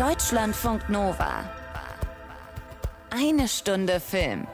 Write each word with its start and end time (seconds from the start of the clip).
Deutschlandfunk 0.00 0.88
Nova. 0.88 1.44
Eine 3.10 3.46
Stunde 3.48 4.00
Film. 4.00 4.46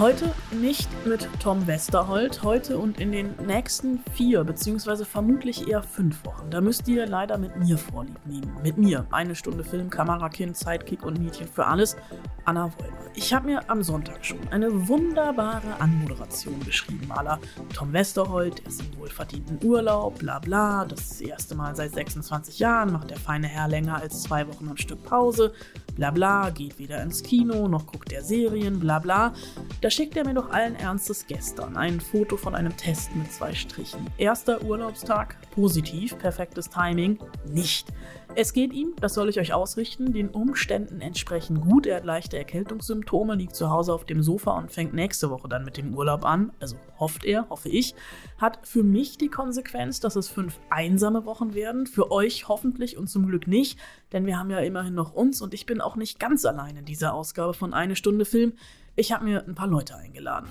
Heute 0.00 0.32
nicht 0.50 0.88
mit 1.04 1.28
Tom 1.40 1.66
Westerholt, 1.66 2.42
heute 2.42 2.78
und 2.78 2.98
in 2.98 3.12
den 3.12 3.34
nächsten 3.46 4.02
vier, 4.14 4.44
beziehungsweise 4.44 5.04
vermutlich 5.04 5.68
eher 5.68 5.82
fünf 5.82 6.24
Wochen. 6.24 6.48
Da 6.48 6.62
müsst 6.62 6.88
ihr 6.88 7.04
leider 7.04 7.36
mit 7.36 7.54
mir 7.56 7.76
vorlieb 7.76 8.16
nehmen. 8.24 8.50
Mit 8.62 8.78
mir. 8.78 9.06
Eine 9.10 9.34
Stunde 9.34 9.62
Film, 9.62 9.90
Kamerakind, 9.90 10.56
Sidekick 10.56 11.04
und 11.04 11.20
Mädchen 11.20 11.46
für 11.46 11.66
alles. 11.66 11.98
Anna 12.46 12.72
Wollmer. 12.78 12.96
Ich 13.14 13.34
habe 13.34 13.46
mir 13.46 13.68
am 13.68 13.82
Sonntag 13.82 14.24
schon 14.24 14.38
eine 14.50 14.88
wunderbare 14.88 15.80
Anmoderation 15.80 16.58
geschrieben, 16.64 17.12
aller 17.12 17.38
Tom 17.74 17.92
Westerholt, 17.92 18.60
ist 18.60 18.80
im 18.80 18.98
wohlverdienten 18.98 19.58
Urlaub, 19.62 20.18
bla 20.18 20.38
bla, 20.38 20.84
das 20.84 21.20
erste 21.20 21.54
Mal 21.54 21.76
seit 21.76 21.92
26 21.92 22.58
Jahren, 22.58 22.92
macht 22.92 23.10
der 23.10 23.18
feine 23.18 23.48
Herr 23.48 23.68
länger 23.68 23.96
als 23.96 24.22
zwei 24.22 24.46
Wochen 24.48 24.68
am 24.68 24.76
Stück 24.76 25.02
Pause, 25.02 25.52
bla 25.96 26.10
bla, 26.10 26.50
geht 26.50 26.78
weder 26.78 27.02
ins 27.02 27.22
Kino, 27.22 27.68
noch 27.68 27.86
guckt 27.86 28.12
er 28.12 28.22
Serien, 28.22 28.80
bla 28.80 29.00
bla. 29.00 29.34
Da 29.80 29.89
schickt 29.90 30.16
er 30.16 30.26
mir 30.26 30.34
doch 30.34 30.50
allen 30.50 30.76
Ernstes 30.76 31.26
gestern 31.26 31.76
ein 31.76 32.00
Foto 32.00 32.36
von 32.36 32.54
einem 32.54 32.76
Test 32.76 33.14
mit 33.16 33.32
zwei 33.32 33.52
Strichen. 33.54 34.06
Erster 34.18 34.62
Urlaubstag, 34.62 35.36
positiv, 35.50 36.16
perfektes 36.18 36.70
Timing, 36.70 37.18
nicht. 37.46 37.88
Es 38.36 38.52
geht 38.52 38.72
ihm, 38.72 38.94
das 39.00 39.14
soll 39.14 39.28
ich 39.28 39.40
euch 39.40 39.52
ausrichten, 39.52 40.12
den 40.12 40.28
Umständen 40.28 41.00
entsprechend 41.00 41.62
gut. 41.62 41.86
Er 41.86 41.96
hat 41.96 42.04
leichte 42.04 42.38
Erkältungssymptome, 42.38 43.34
liegt 43.34 43.56
zu 43.56 43.70
Hause 43.70 43.92
auf 43.92 44.04
dem 44.04 44.22
Sofa 44.22 44.56
und 44.56 44.70
fängt 44.70 44.94
nächste 44.94 45.30
Woche 45.30 45.48
dann 45.48 45.64
mit 45.64 45.76
dem 45.76 45.94
Urlaub 45.96 46.24
an. 46.24 46.52
Also 46.60 46.76
hofft 47.00 47.24
er, 47.24 47.48
hoffe 47.48 47.68
ich. 47.68 47.94
Hat 48.38 48.60
für 48.62 48.84
mich 48.84 49.18
die 49.18 49.28
Konsequenz, 49.28 49.98
dass 49.98 50.14
es 50.14 50.28
fünf 50.28 50.60
einsame 50.70 51.24
Wochen 51.24 51.54
werden. 51.54 51.86
Für 51.86 52.12
euch 52.12 52.46
hoffentlich 52.46 52.96
und 52.96 53.08
zum 53.08 53.26
Glück 53.26 53.48
nicht, 53.48 53.80
denn 54.12 54.26
wir 54.26 54.38
haben 54.38 54.50
ja 54.50 54.58
immerhin 54.58 54.94
noch 54.94 55.12
uns 55.12 55.40
und 55.40 55.54
ich 55.54 55.66
bin 55.66 55.80
auch 55.80 55.96
nicht 55.96 56.18
ganz 56.18 56.44
allein 56.44 56.76
in 56.76 56.84
dieser 56.84 57.14
Ausgabe 57.14 57.54
von 57.54 57.74
Eine 57.74 57.96
Stunde 57.96 58.24
Film. 58.24 58.54
Ich 58.96 59.12
habe 59.12 59.24
mir 59.24 59.44
ein 59.46 59.54
paar 59.54 59.68
Leute 59.68 59.96
eingeladen. 59.96 60.48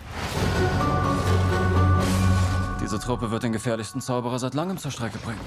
Diese 2.81 2.99
Truppe 2.99 3.31
wird 3.31 3.43
den 3.43 3.52
gefährlichsten 3.52 4.02
Zauberer 4.02 4.39
seit 4.39 4.53
langem 4.53 4.77
zur 4.77 4.91
Strecke 4.91 5.19
bringen. 5.19 5.39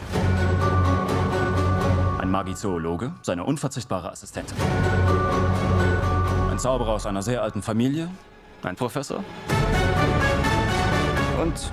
Ein 2.18 2.30
Magizoologe, 2.30 3.14
seine 3.22 3.44
unverzichtbare 3.44 4.12
Assistentin. 4.12 4.56
Ein 6.50 6.58
Zauberer 6.58 6.90
aus 6.90 7.06
einer 7.06 7.22
sehr 7.22 7.42
alten 7.42 7.62
Familie, 7.62 8.08
ein 8.62 8.76
Professor 8.76 9.24
und 11.42 11.72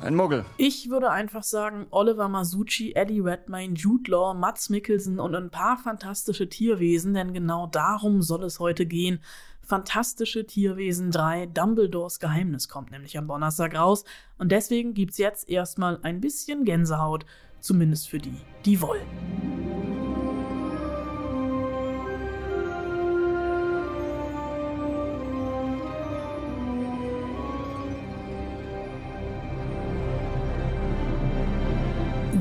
ein 0.00 0.14
Muggel. 0.14 0.44
Ich 0.56 0.90
würde 0.90 1.10
einfach 1.10 1.42
sagen, 1.42 1.86
Oliver 1.90 2.28
Masucci, 2.28 2.92
Eddie 2.94 3.20
Redmayne, 3.20 3.74
Jude 3.74 4.10
Law, 4.10 4.34
Mats 4.34 4.70
Mikkelsen 4.70 5.18
und 5.20 5.34
ein 5.34 5.50
paar 5.50 5.76
fantastische 5.78 6.48
Tierwesen, 6.48 7.14
denn 7.14 7.32
genau 7.32 7.66
darum 7.66 8.22
soll 8.22 8.44
es 8.44 8.60
heute 8.60 8.86
gehen. 8.86 9.20
Fantastische 9.62 10.46
Tierwesen 10.46 11.10
3, 11.10 11.46
Dumbledores 11.46 12.20
Geheimnis 12.20 12.68
kommt 12.68 12.90
nämlich 12.90 13.18
am 13.18 13.28
Donnerstag 13.28 13.74
raus 13.74 14.04
und 14.38 14.50
deswegen 14.50 14.94
gibt's 14.94 15.18
jetzt 15.18 15.48
erstmal 15.48 15.98
ein 16.02 16.20
bisschen 16.20 16.64
Gänsehaut 16.64 17.26
Zumindest 17.60 18.08
für 18.08 18.18
die, 18.18 18.36
die 18.64 18.80
wollen. 18.80 19.06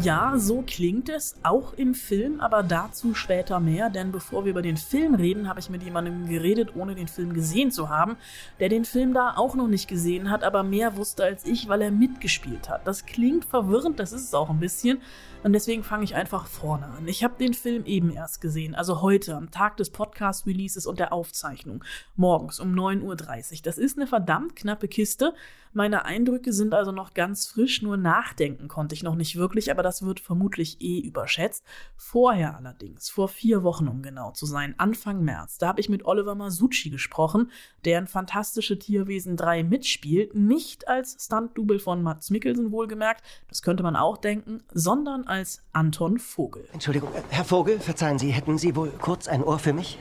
Ja, 0.03 0.38
so 0.38 0.64
klingt 0.66 1.09
es, 1.09 1.36
auch 1.42 1.73
im 1.73 1.95
Film, 1.95 2.40
aber 2.40 2.62
dazu 2.62 3.16
später 3.16 3.60
mehr, 3.60 3.89
denn 3.89 4.11
bevor 4.11 4.45
wir 4.45 4.52
über 4.52 4.61
den 4.61 4.77
Film 4.77 5.16
reden, 5.16 5.49
habe 5.49 5.60
ich 5.60 5.70
mit 5.70 5.82
jemandem 5.82 6.27
geredet, 6.30 6.76
ohne 6.76 6.94
den 6.94 7.08
Film 7.08 7.33
gesehen 7.33 7.71
zu 7.71 7.89
haben, 7.89 8.16
der 8.60 8.70
den 8.70 8.86
Film 8.86 9.14
da 9.14 9.33
auch 9.36 9.55
noch 9.55 9.67
nicht 9.67 9.88
gesehen 9.88 10.30
hat, 10.30 10.44
aber 10.44 10.61
mehr 10.61 10.98
wusste 10.98 11.23
als 11.23 11.45
ich, 11.45 11.67
weil 11.67 11.82
er 11.82 11.92
mitgespielt 11.92 12.70
hat. 12.70 12.86
Das 12.86 13.05
klingt 13.05 13.45
verwirrend, 13.45 13.99
das 13.99 14.14
ist 14.14 14.23
es 14.23 14.33
auch 14.36 14.52
ein 14.52 14.60
bisschen, 14.60 14.99
und 15.44 15.54
deswegen 15.54 15.83
fange 15.83 16.04
ich 16.04 16.16
einfach 16.16 16.48
vorne 16.48 16.88
an. 16.88 17.08
Ich 17.08 17.23
habe 17.23 17.36
den 17.39 17.54
Film 17.54 17.86
eben 17.86 18.11
erst 18.11 18.42
gesehen, 18.42 18.76
also 18.76 19.02
heute, 19.02 19.36
am 19.36 19.52
Tag 19.52 19.77
des 19.77 19.92
Podcast-Releases 19.92 20.86
und 20.86 21.00
der 21.00 21.14
Aufzeichnung, 21.14 21.83
morgens 22.16 22.60
um 22.60 22.73
9.30 22.73 23.04
Uhr. 23.04 23.60
Das 23.64 23.77
ist 23.77 23.98
eine 23.98 24.08
verdammt 24.08 24.55
knappe 24.55 24.88
Kiste. 24.88 25.33
Meine 25.73 26.05
Eindrücke 26.05 26.54
sind 26.54 26.73
also 26.73 26.92
noch 26.92 27.14
ganz 27.14 27.45
frisch, 27.45 27.82
nur 27.82 27.98
nachdenken 27.98 28.67
konnte 28.67 28.95
ich 28.95 29.04
noch 29.04 29.16
nicht 29.16 29.36
wirklich, 29.36 29.70
aber 29.70 29.83
das 29.87 30.02
wird 30.02 30.20
vermutlich 30.20 30.81
eh 30.81 30.99
überschätzt. 30.99 31.64
Vorher 31.95 32.58
allerdings, 32.58 33.09
vor 33.09 33.30
vier 33.30 33.64
Wochen 33.64 33.87
um 33.87 34.02
genau 34.02 34.31
zu 34.31 34.45
sein, 34.45 34.75
Anfang 34.77 35.23
März, 35.23 35.59
da 35.59 35.70
habe 35.70 35.80
ich 35.80 35.87
mit 35.87 36.03
Oliver 36.03 36.36
Masucci 36.36 36.89
gesprochen, 36.89 37.52
der 37.86 37.99
in 37.99 38.08
Fantastische 38.08 38.77
Tierwesen 38.77 39.37
3 39.37 39.64
mitspielt, 39.64 40.36
nicht 40.36 40.89
als 40.89 41.15
Stunt-Double 41.23 41.80
von 41.80 42.03
Mats 42.03 42.30
Mikkelsen 42.31 42.73
wohlgemerkt, 42.73 43.23
das 43.47 43.61
könnte 43.61 43.81
man 43.81 43.95
auch 43.95 44.17
denken, 44.17 44.61
sondern 44.73 45.26
als 45.26 45.61
Anton 45.71 46.20
Vogel. 46.20 46.67
Entschuldigung, 46.73 47.09
Herr 47.30 47.45
Vogel, 47.45 47.80
verzeihen 47.80 48.20
Sie, 48.20 48.31
hätten 48.31 48.58
Sie 48.58 48.76
wohl 48.76 48.89
kurz 48.89 49.30
ein 49.30 49.42
Ohr 49.42 49.58
für 49.58 49.71
mich? 49.71 49.97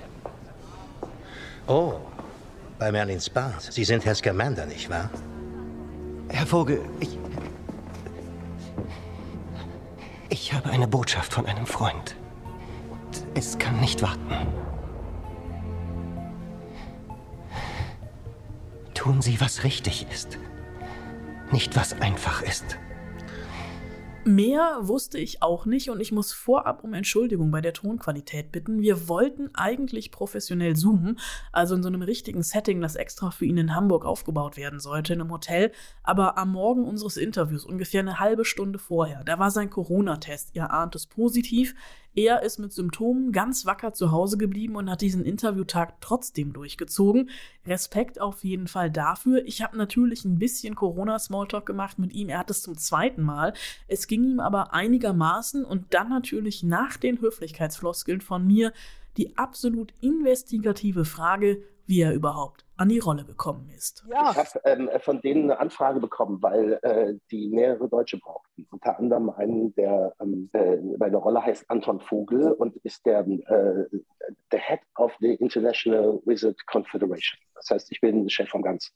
Oh, 1.69 2.00
bei 2.80 2.91
Merlin 2.91 3.20
Spars. 3.20 3.66
Sie 3.72 3.84
sind 3.84 4.04
Herr 4.04 4.16
Scamander, 4.16 4.66
nicht 4.66 4.91
wahr? 4.91 5.10
Herr 6.28 6.46
Vogel, 6.46 6.80
ich. 6.98 7.16
Ich 10.28 10.53
habe 10.53 10.70
eine 10.70 10.88
Botschaft 10.88 11.32
von 11.32 11.47
einem 11.47 11.66
Freund. 11.66 12.16
Es 13.34 13.59
kann 13.59 13.81
nicht 13.81 14.03
warten. 14.03 14.28
Tun 18.94 19.22
Sie, 19.22 19.41
was 19.41 19.62
richtig 19.62 20.06
ist. 20.10 20.38
Nicht, 21.53 21.76
was 21.76 22.00
einfach 22.00 22.42
ist. 22.42 22.76
Mehr 24.26 24.78
wusste 24.81 25.19
ich 25.19 25.41
auch 25.41 25.66
nicht 25.66 25.88
und 25.88 26.00
ich 26.00 26.10
muss 26.10 26.32
vorab 26.32 26.82
um 26.82 26.94
Entschuldigung 26.94 27.53
bei 27.53 27.60
der 27.60 27.72
Tonqualität 27.72 28.50
bitten. 28.50 28.81
Wir 28.81 29.06
wollten 29.06 29.54
eigentlich 29.54 30.10
professionell 30.10 30.75
zoomen, 30.75 31.20
also 31.53 31.76
in 31.76 31.82
so 31.84 31.88
einem 31.88 32.03
richtigen 32.03 32.42
Setting, 32.42 32.81
das 32.81 32.97
extra 32.97 33.31
für 33.31 33.44
ihn 33.44 33.56
in 33.56 33.72
Hamburg 33.72 34.04
aufgebaut 34.04 34.56
werden 34.56 34.81
sollte, 34.81 35.12
in 35.12 35.20
einem 35.20 35.31
Hotel. 35.31 35.70
Aber 36.03 36.37
am 36.38 36.50
Morgen 36.50 36.84
unseres 36.84 37.16
Interviews, 37.19 37.64
ungefähr 37.64 38.00
eine 38.00 38.19
halbe 38.19 38.44
Stunde 38.44 38.81
vorher, 38.81 39.22
da 39.22 39.38
war 39.38 39.53
sein 39.53 39.70
Corona-Test. 39.70 40.50
Ihr 40.54 40.72
ahnt 40.72 40.97
es 40.97 41.06
positiv. 41.06 41.76
Er 42.16 42.43
ist 42.43 42.59
mit 42.59 42.72
Symptomen 42.72 43.31
ganz 43.31 43.66
wacker 43.66 43.93
zu 43.93 44.10
Hause 44.10 44.38
geblieben 44.38 44.77
und 44.77 44.88
hat 44.88 45.03
diesen 45.03 45.22
Interviewtag 45.22 46.00
trotzdem 46.00 46.54
durchgezogen. 46.54 47.28
Respekt 47.66 48.22
auf 48.22 48.43
jeden 48.43 48.69
Fall 48.69 48.91
dafür. 48.91 49.44
Ich 49.44 49.60
habe 49.60 49.77
natürlich 49.77 50.25
ein 50.25 50.38
bisschen 50.38 50.75
Corona-Smalltalk 50.75 51.66
gemacht 51.66 51.99
mit 51.99 52.15
ihm. 52.15 52.31
Er 52.31 52.38
hat 52.38 52.49
es 52.49 52.62
zum 52.62 52.78
zweiten 52.78 53.22
Mal. 53.22 53.53
Es 53.87 54.06
ging 54.06 54.25
ihm 54.25 54.41
aber 54.41 54.72
einigermaßen 54.72 55.62
und 55.62 55.93
dann 55.93 56.09
natürlich 56.09 56.62
nach 56.62 56.97
den 56.97 57.21
Höflichkeitsfloskeln 57.21 58.22
von 58.22 58.47
mir 58.47 58.72
die 59.19 59.37
absolut 59.37 59.93
investigative 60.00 61.05
Frage, 61.05 61.62
wie 61.86 62.00
er 62.00 62.12
überhaupt 62.12 62.64
an 62.76 62.88
die 62.88 62.98
Rolle 62.98 63.24
gekommen 63.24 63.70
ist. 63.74 64.04
Ja. 64.10 64.30
Ich 64.30 64.36
habe 64.36 64.60
ähm, 64.64 64.91
von 65.00 65.20
denen 65.20 65.44
eine 65.44 65.58
Anfrage 65.58 66.00
bekommen, 66.00 66.42
weil 66.42 66.78
äh, 66.82 67.14
die 67.30 67.48
mehrere 67.48 67.88
Deutsche 67.88 68.19
brauchten. 68.19 68.66
Unter 68.70 68.98
anderem 68.98 69.30
einen, 69.30 69.74
der 69.74 70.14
ähm, 70.20 70.50
äh, 70.52 70.76
meine 70.98 71.16
Rolle 71.16 71.42
heißt 71.42 71.64
Anton 71.69 72.00
Vogel 72.00 72.52
und 72.52 72.76
ist 72.78 73.06
der 73.06 73.20
äh, 73.20 73.86
the 74.50 74.58
Head 74.58 74.80
of 74.96 75.12
the 75.20 75.34
International 75.34 76.20
Wizard 76.25 76.56
Confederation. 76.66 77.38
Das 77.56 77.71
heißt, 77.71 77.93
ich 77.93 78.00
bin 78.00 78.28
Chef 78.28 78.49
vom 78.49 78.62
Ganzen. 78.62 78.93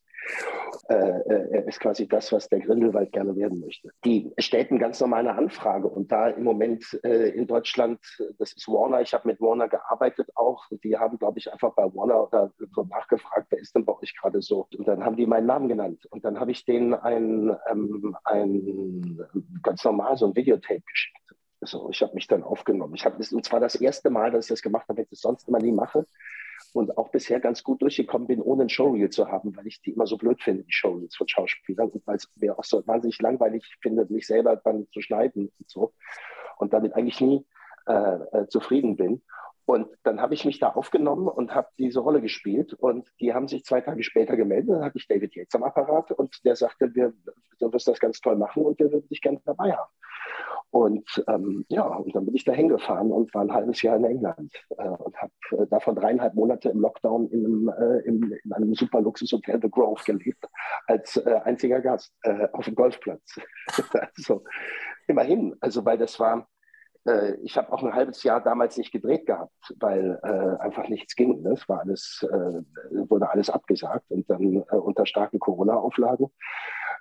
Äh, 0.89 0.95
äh, 0.95 1.49
er 1.53 1.69
ist 1.69 1.81
quasi 1.81 2.07
das, 2.07 2.33
was 2.33 2.49
der 2.49 2.61
Grindelwald 2.61 3.13
gerne 3.13 3.35
werden 3.37 3.61
möchte. 3.61 3.91
Die 4.05 4.33
stellten 4.39 4.79
ganz 4.79 5.01
normal 5.01 5.21
eine 5.21 5.37
Anfrage 5.37 5.87
und 5.89 6.11
da 6.11 6.29
im 6.29 6.45
Moment 6.45 6.99
äh, 7.05 7.31
in 7.31 7.47
Deutschland, 7.47 8.01
das 8.39 8.53
ist 8.53 8.69
Warner, 8.69 9.01
ich 9.01 9.15
habe 9.15 9.29
mit 9.29 9.41
Warner 9.41 9.69
gearbeitet 9.69 10.29
auch, 10.35 10.67
die 10.85 10.97
haben, 10.97 11.19
glaube 11.19 11.39
ich, 11.39 11.53
einfach 11.53 11.75
bei 11.75 11.85
Warner 11.85 12.29
da 12.31 12.51
so 12.75 12.83
nachgefragt, 12.83 13.47
wer 13.51 13.61
ist 13.61 13.75
denn 13.75 13.85
bei 13.85 13.97
euch 13.99 14.15
gerade 14.17 14.43
so? 14.43 14.67
Und 14.77 14.87
dann 14.87 15.05
haben 15.05 15.17
die 15.17 15.27
meinen 15.27 15.47
Namen 15.47 15.69
genannt 15.69 16.07
und 16.11 16.25
dann 16.25 16.39
habe 16.39 16.51
ich 16.51 16.65
denen 16.65 16.95
ein, 16.95 17.57
ähm, 17.69 18.17
ein 18.25 19.21
ganz 19.63 19.85
normal 19.85 20.17
so 20.17 20.27
ein 20.27 20.37
Videotape 20.37 20.83
geschickt. 20.83 21.17
Also 21.61 21.91
ich 21.91 22.01
habe 22.03 22.15
mich 22.15 22.27
dann 22.27 22.43
aufgenommen. 22.43 22.95
Ich 22.95 23.05
habe 23.05 23.17
und 23.17 23.45
zwar 23.45 23.61
das 23.61 23.75
erste 23.75 24.11
Mal, 24.11 24.31
dass 24.31 24.47
ich 24.47 24.51
das 24.51 24.63
gemacht 24.63 24.89
habe, 24.89 24.99
wenn 24.99 25.05
ich 25.05 25.11
das 25.11 25.21
sonst 25.21 25.47
immer 25.49 25.59
nie 25.59 25.73
mache 25.73 26.07
und 26.73 26.97
auch 26.97 27.10
bisher 27.21 27.39
ganz 27.39 27.63
gut 27.63 27.83
durchgekommen 27.83 28.27
bin, 28.27 28.41
ohne 28.41 28.63
ein 28.63 28.71
Showreel 28.71 29.11
zu 29.11 29.29
haben, 29.29 29.55
weil 29.55 29.67
ich 29.67 29.83
die 29.83 29.93
immer 29.93 30.07
so 30.07 30.17
blöd 30.17 30.43
finde, 30.43 30.65
die 30.65 30.73
Showreels 30.73 31.15
von 31.17 31.29
Schauspielern 31.29 31.91
weil 32.07 32.17
es 32.17 32.31
mir 32.37 32.59
auch 32.59 32.65
so 32.65 32.87
wahnsinnig 32.87 33.21
langweilig 33.21 33.63
finde, 33.83 34.07
mich 34.09 34.27
selber 34.27 34.57
dann 34.57 34.87
zu 34.91 35.03
schneiden 35.03 35.53
und 35.59 35.71
so 35.71 35.93
und 36.57 36.73
damit 36.73 36.95
eigentlich 36.95 37.21
nie 37.21 37.45
äh, 37.87 37.93
äh, 37.93 38.49
zufrieden 38.49 38.97
bin. 38.97 39.23
Und 39.67 39.89
dann 40.03 40.23
habe 40.23 40.33
ich 40.33 40.47
mich 40.47 40.59
da 40.61 40.71
aufgenommen 40.71 41.29
und 41.29 41.55
habe 41.55 41.69
diese 41.79 42.01
Rolle 42.01 42.23
gespielt. 42.23 42.73
Und 42.73 43.13
die 43.21 43.35
haben 43.35 43.49
sich 43.49 43.65
zwei 43.65 43.83
Tage 43.83 44.03
später 44.03 44.37
gemeldet. 44.37 44.71
Dann 44.71 44.85
hatte 44.85 44.97
ich 44.99 45.07
David 45.07 45.37
Yates 45.37 45.55
am 45.55 45.63
Apparat 45.63 46.11
und 46.13 46.43
der 46.45 46.57
sagte, 46.57 46.93
wir, 46.95 47.13
du 47.61 47.73
wirst 47.73 47.87
das 47.87 48.01
ganz 48.01 48.21
toll 48.21 48.37
machen 48.37 48.65
und 48.65 48.79
wir 48.81 48.91
würden 48.91 49.09
dich 49.09 49.21
gerne 49.21 49.41
dabei 49.45 49.73
haben. 49.73 49.91
Und 50.71 51.25
ähm, 51.27 51.65
ja, 51.69 51.83
und 51.83 52.15
dann 52.15 52.27
bin 52.27 52.35
ich 52.35 52.45
da 52.45 52.53
hingefahren 52.53 53.11
und 53.11 53.35
war 53.35 53.43
ein 53.43 53.53
halbes 53.53 53.83
Jahr 53.83 53.97
in 53.97 54.05
England 54.05 54.53
äh, 54.79 54.89
und 54.89 55.17
habe 55.17 55.33
äh, 55.51 55.67
davon 55.67 55.97
dreieinhalb 55.97 56.35
Monate 56.35 56.69
im 56.69 56.81
Lockdown 56.81 57.29
in 57.31 57.45
einem, 57.45 57.69
äh, 57.69 57.99
in, 58.07 58.39
in 58.45 58.53
einem 58.53 58.75
super 58.75 59.01
Luxushotel 59.01 59.59
The 59.61 59.69
Grove 59.69 60.01
gelebt, 60.07 60.47
als 60.87 61.17
äh, 61.17 61.41
einziger 61.43 61.81
Gast 61.81 62.15
äh, 62.23 62.47
auf 62.53 62.67
dem 62.67 62.77
Golfplatz. 62.77 63.41
also 64.17 64.45
immerhin, 65.09 65.57
also 65.61 65.85
weil 65.85 65.99
das 65.99 66.21
war, 66.21 66.49
äh, 67.05 67.35
ich 67.43 67.57
habe 67.57 67.73
auch 67.73 67.83
ein 67.83 67.93
halbes 67.93 68.23
Jahr 68.23 68.41
damals 68.41 68.77
nicht 68.77 68.93
gedreht 68.93 69.27
gehabt, 69.27 69.75
weil 69.81 70.21
einfach 70.61 70.89
nichts 70.89 71.17
ging. 71.17 71.43
Ne? 71.43 71.55
Es 71.55 71.69
war 71.69 71.81
alles, 71.81 72.25
wurde 73.09 73.29
alles 73.29 73.51
abgesagt 73.51 74.09
und 74.11 74.31
dann 74.31 74.59
unter 74.63 75.05
starken 75.05 75.41
Corona-Auflagen 75.41 76.31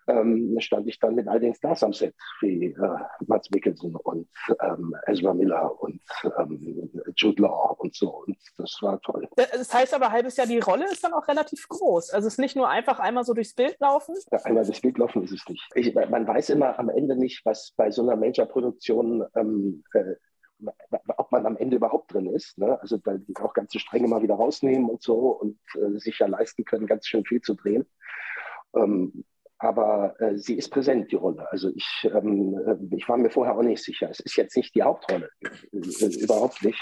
ähm, 0.10 0.56
stand 0.60 0.88
ich 0.88 1.00
dann 1.00 1.16
mit 1.16 1.28
all 1.28 1.40
den 1.40 1.54
Stars 1.54 1.84
am 1.84 1.94
Set, 1.94 2.16
wie 2.42 2.66
äh, 2.66 3.00
Mats 3.28 3.50
Mikkelsen 3.52 3.96
und 3.96 4.28
ähm, 4.62 4.96
Ezra 5.08 5.34
Miller 5.34 5.82
und 5.82 6.02
ähm, 6.38 6.90
Jude 7.16 7.44
Law 7.44 7.76
und 7.78 7.96
so. 7.96 8.24
Und 8.26 8.38
das 8.58 8.78
war 8.82 9.00
toll. 9.02 9.28
Das 9.36 9.74
heißt 9.74 9.94
aber, 9.94 10.12
halbes 10.12 10.38
Jahr, 10.38 10.48
die 10.48 10.60
Rolle 10.60 10.86
ist 10.86 11.04
dann 11.04 11.14
auch 11.14 11.28
relativ 11.28 11.68
groß. 11.68 12.12
Also 12.12 12.28
es 12.28 12.34
ist 12.34 12.40
nicht 12.40 12.56
nur 12.56 12.68
einfach 12.68 13.00
einmal 13.00 13.24
so 13.24 13.34
durchs 13.34 13.54
Bild 13.54 13.80
laufen? 13.80 14.16
Ja, 14.32 14.40
einmal 14.44 14.66
durchs 14.66 14.82
Bild 14.82 14.98
laufen 14.98 15.24
ist 15.24 15.32
es 15.32 15.48
nicht. 15.48 15.64
Ich, 15.76 15.94
man 15.94 16.28
weiß 16.28 16.50
immer 16.50 16.78
am 16.80 16.90
Ende 16.90 17.16
nicht, 17.16 17.46
was 17.46 17.74
bei 17.78 17.92
so 17.92 18.02
einer 18.02 18.16
Major-Produktion 18.16 19.26
ähm, 19.36 19.84
äh, 19.94 20.16
ob 21.18 21.32
man 21.32 21.46
am 21.46 21.58
Ende 21.58 21.78
überhaupt 21.78 22.14
drin 22.14 22.28
ist. 22.28 22.58
Ne? 22.58 22.80
Also 22.82 23.00
weil 23.06 23.20
die 23.20 23.36
auch 23.38 23.54
ganze 23.54 23.80
Stränge 23.80 24.08
mal 24.08 24.22
wieder 24.22 24.36
rausnehmen 24.36 24.90
und 24.90 25.02
so 25.02 25.30
und 25.30 25.58
äh, 25.76 25.98
sich 26.00 26.20
ja 26.20 26.28
leisten 26.28 26.66
können, 26.66 26.88
ganz 26.88 27.08
schön 27.08 27.24
viel 27.26 27.42
zu 27.42 27.54
drehen. 27.54 27.86
Ähm, 28.76 29.24
aber 29.60 30.20
äh, 30.20 30.38
sie 30.38 30.56
ist 30.56 30.70
präsent, 30.70 31.12
die 31.12 31.18
Rolle. 31.18 31.46
Also 31.52 31.70
ich, 31.76 32.10
ähm, 32.14 32.58
äh, 32.66 32.96
ich 32.96 33.08
war 33.08 33.18
mir 33.18 33.30
vorher 33.30 33.56
auch 33.56 33.62
nicht 33.62 33.84
sicher. 33.84 34.10
Es 34.10 34.22
ist 34.22 34.38
jetzt 34.38 34.56
nicht 34.56 34.74
die 34.74 34.84
Hauptrolle, 34.84 35.30
äh, 35.42 36.22
überhaupt 36.22 36.64
nicht. 36.64 36.82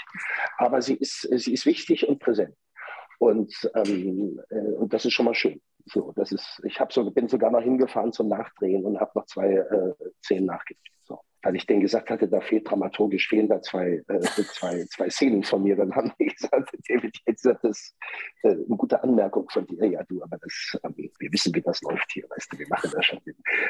Aber 0.56 0.80
sie 0.80 0.94
ist, 0.94 1.28
sie 1.30 1.52
ist 1.52 1.66
wichtig 1.66 2.08
und 2.08 2.20
präsent. 2.20 2.54
Und, 3.18 3.52
ähm, 3.74 4.40
äh, 4.50 4.72
und 4.74 4.92
das 4.92 5.04
ist 5.04 5.12
schon 5.12 5.26
mal 5.26 5.34
schön. 5.34 5.60
So, 5.86 6.12
das 6.14 6.30
ist, 6.30 6.60
ich 6.64 6.78
so, 6.90 7.10
bin 7.10 7.28
sogar 7.28 7.50
noch 7.50 7.62
hingefahren 7.62 8.12
zum 8.12 8.28
Nachdrehen 8.28 8.84
und 8.84 9.00
habe 9.00 9.10
noch 9.14 9.26
zwei 9.26 9.54
äh, 9.54 9.94
Szenen 10.22 10.46
nachgedreht. 10.46 10.97
Weil 11.42 11.56
ich 11.56 11.66
denen 11.66 11.80
gesagt 11.80 12.10
hatte, 12.10 12.28
da 12.28 12.40
fehlt 12.40 12.68
dramaturgisch, 12.68 13.28
fehlen 13.28 13.48
da 13.48 13.60
zwei, 13.62 14.02
äh, 14.08 14.20
zwei, 14.20 14.84
zwei 14.86 15.10
Szenen 15.10 15.42
von 15.42 15.62
mir. 15.62 15.76
Dann 15.76 15.94
haben 15.94 16.12
die 16.18 16.26
gesagt, 16.26 16.70
David, 16.88 17.18
jetzt 17.26 17.46
ist 17.46 17.58
das 17.62 17.96
äh, 18.42 18.50
eine 18.50 18.76
gute 18.76 19.02
Anmerkung 19.02 19.48
von 19.48 19.66
dir. 19.66 19.86
Ja, 19.86 20.02
du, 20.04 20.22
aber 20.22 20.38
das, 20.38 20.78
äh, 20.82 20.88
wir 20.96 21.32
wissen, 21.32 21.54
wie 21.54 21.62
das 21.62 21.80
läuft 21.82 22.10
hier, 22.12 22.24
weißt 22.28 22.52
du, 22.52 22.58
wir 22.58 22.66
machen 22.68 22.90
das 22.92 23.04
schon. 23.04 23.20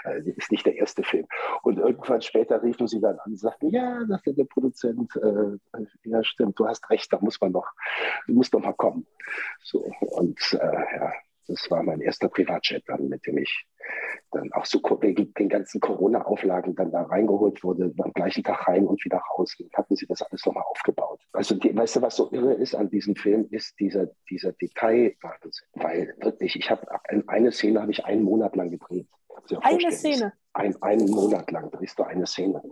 Äh, 0.05 0.23
das 0.23 0.37
ist 0.37 0.53
nicht 0.53 0.67
der 0.67 0.77
erste 0.77 1.03
Film. 1.03 1.27
Und 1.63 1.79
irgendwann 1.79 2.23
später 2.23 2.63
riefen 2.63 2.87
sie 2.87 3.01
dann 3.01 3.19
an 3.19 3.33
und 3.33 3.39
sagten, 3.39 3.71
ja, 3.71 4.05
sagte 4.07 4.35
der 4.35 4.45
Produzent, 4.45 5.15
äh, 5.17 5.79
ja, 6.05 6.25
stimmt, 6.25 6.59
du 6.59 6.67
hast 6.67 6.89
recht, 6.91 7.13
da 7.13 7.19
muss 7.21 7.41
man 7.41 7.53
noch, 7.53 7.71
du 8.27 8.35
musst 8.35 8.55
doch 8.55 8.61
mal 8.61 8.73
kommen. 8.73 9.07
So, 9.63 9.85
und 10.01 10.39
äh, 10.61 10.97
ja, 10.97 11.13
das 11.49 11.71
war 11.71 11.83
mein 11.83 12.01
erster 12.01 12.29
Privatjet 12.29 12.85
dann, 12.87 13.09
mit 13.09 13.27
dem 13.27 13.39
ich 13.39 13.67
dann 14.31 14.53
auch 14.53 14.67
so 14.67 14.81
wegen 15.01 15.33
den 15.35 15.49
ganzen 15.49 15.81
Corona-Auflagen 15.81 16.75
dann 16.75 16.91
da 16.91 17.03
reingeholt 17.03 17.65
wurde, 17.65 17.93
am 17.99 18.13
gleichen 18.13 18.45
Tag 18.45 18.69
rein 18.69 18.87
und 18.87 19.03
wieder 19.05 19.19
raus. 19.19 19.57
Und 19.59 19.73
hatten 19.75 19.97
sie 19.97 20.07
das 20.07 20.23
alles 20.23 20.45
nochmal 20.45 20.65
aufgebaut. 20.65 21.21
Also, 21.33 21.55
die, 21.55 21.75
weißt 21.75 21.97
du, 21.97 22.03
was 22.03 22.17
so 22.17 22.31
irre 22.31 22.53
ist 22.55 22.75
an 22.75 22.91
diesem 22.91 23.17
Film, 23.17 23.49
ist 23.51 23.81
dieser, 23.81 24.09
dieser 24.29 24.53
Detailwahnsinn. 24.53 25.67
Weil 25.75 26.15
wirklich, 26.21 26.57
ich 26.57 26.71
habe 26.71 26.87
eine 27.27 27.51
Szene 27.51 27.81
habe 27.81 27.93
ich 27.93 28.05
einen 28.05 28.23
Monat 28.23 28.55
lang 28.55 28.71
gedreht. 28.71 29.09
Eine 29.63 29.93
Szene? 29.93 30.33
Ein, 30.53 30.77
einen 30.83 31.09
Monat 31.11 31.51
lang 31.51 31.71
drehst 31.71 31.99
du 31.99 32.03
eine 32.03 32.27
Szene. 32.27 32.63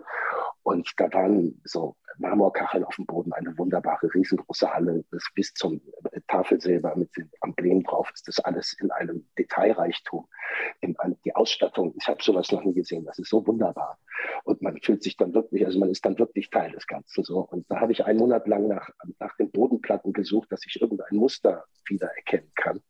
Und 0.63 0.93
da 0.99 1.11
waren 1.13 1.61
so 1.65 1.97
Marmorkacheln 2.19 2.85
auf 2.85 2.97
dem 2.97 3.07
Boden, 3.07 3.33
eine 3.33 3.57
wunderbare, 3.59 4.13
riesengroße 4.13 4.73
Halle, 4.73 5.05
das 5.11 5.25
bis 5.35 5.53
zum 5.55 5.81
Tafelsilber 6.29 6.97
mit 6.97 7.17
dem 7.17 7.31
Emblem 7.43 7.83
drauf 7.83 8.11
ist 8.15 8.29
das 8.29 8.41
alles 8.41 8.75
in 8.81 8.91
einem 8.91 9.27
Detailreichtum. 9.39 10.27
In, 10.81 10.97
die 11.25 11.35
Ausstattung, 11.35 11.95
ich 11.99 12.09
habe 12.09 12.23
sowas 12.23 12.51
noch 12.53 12.65
nie 12.65 12.75
gesehen, 12.75 13.05
das 13.05 13.19
ist 13.19 13.31
so 13.31 13.47
wunderbar. 13.47 13.99
Und 14.45 14.63
man 14.63 14.81
fühlt 14.81 15.03
sich 15.03 15.17
dann 15.17 15.35
wirklich, 15.35 15.65
also 15.65 15.79
man 15.79 15.91
ist 15.91 16.05
dann 16.05 16.19
wirklich 16.19 16.51
Teil 16.51 16.73
des 16.73 16.87
Ganzen. 16.87 17.25
So. 17.25 17.41
Und 17.41 17.67
da 17.71 17.81
habe 17.81 17.93
ich 17.93 18.05
einen 18.05 18.19
Monat 18.19 18.47
lang 18.47 18.69
nach, 18.69 18.91
nach 19.19 19.37
den 19.37 19.51
Bodenplatten 19.51 20.13
gesucht, 20.13 20.51
dass 20.51 20.65
ich 20.67 20.81
irgendein 20.81 21.17
Muster 21.17 21.65
wiedererkennen 21.89 22.51
kann. 22.55 22.81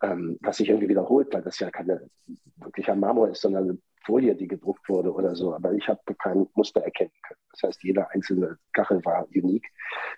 Ähm, 0.00 0.38
was 0.40 0.58
sich 0.58 0.68
irgendwie 0.68 0.88
wiederholt, 0.88 1.32
weil 1.34 1.42
das 1.42 1.58
ja 1.58 1.70
keine 1.70 2.08
wirklicher 2.56 2.94
Marmor 2.94 3.30
ist, 3.30 3.40
sondern 3.40 3.80
Folie, 4.08 4.34
die 4.34 4.48
gedruckt 4.48 4.88
wurde 4.88 5.12
oder 5.12 5.36
so. 5.36 5.54
Aber 5.54 5.72
ich 5.74 5.86
habe 5.86 6.00
kein 6.14 6.48
Muster 6.54 6.80
erkennen 6.80 7.12
können. 7.22 7.40
Das 7.52 7.62
heißt, 7.62 7.82
jede 7.82 8.10
einzelne 8.10 8.58
Kachel 8.72 9.04
war 9.04 9.28
unique. 9.34 9.68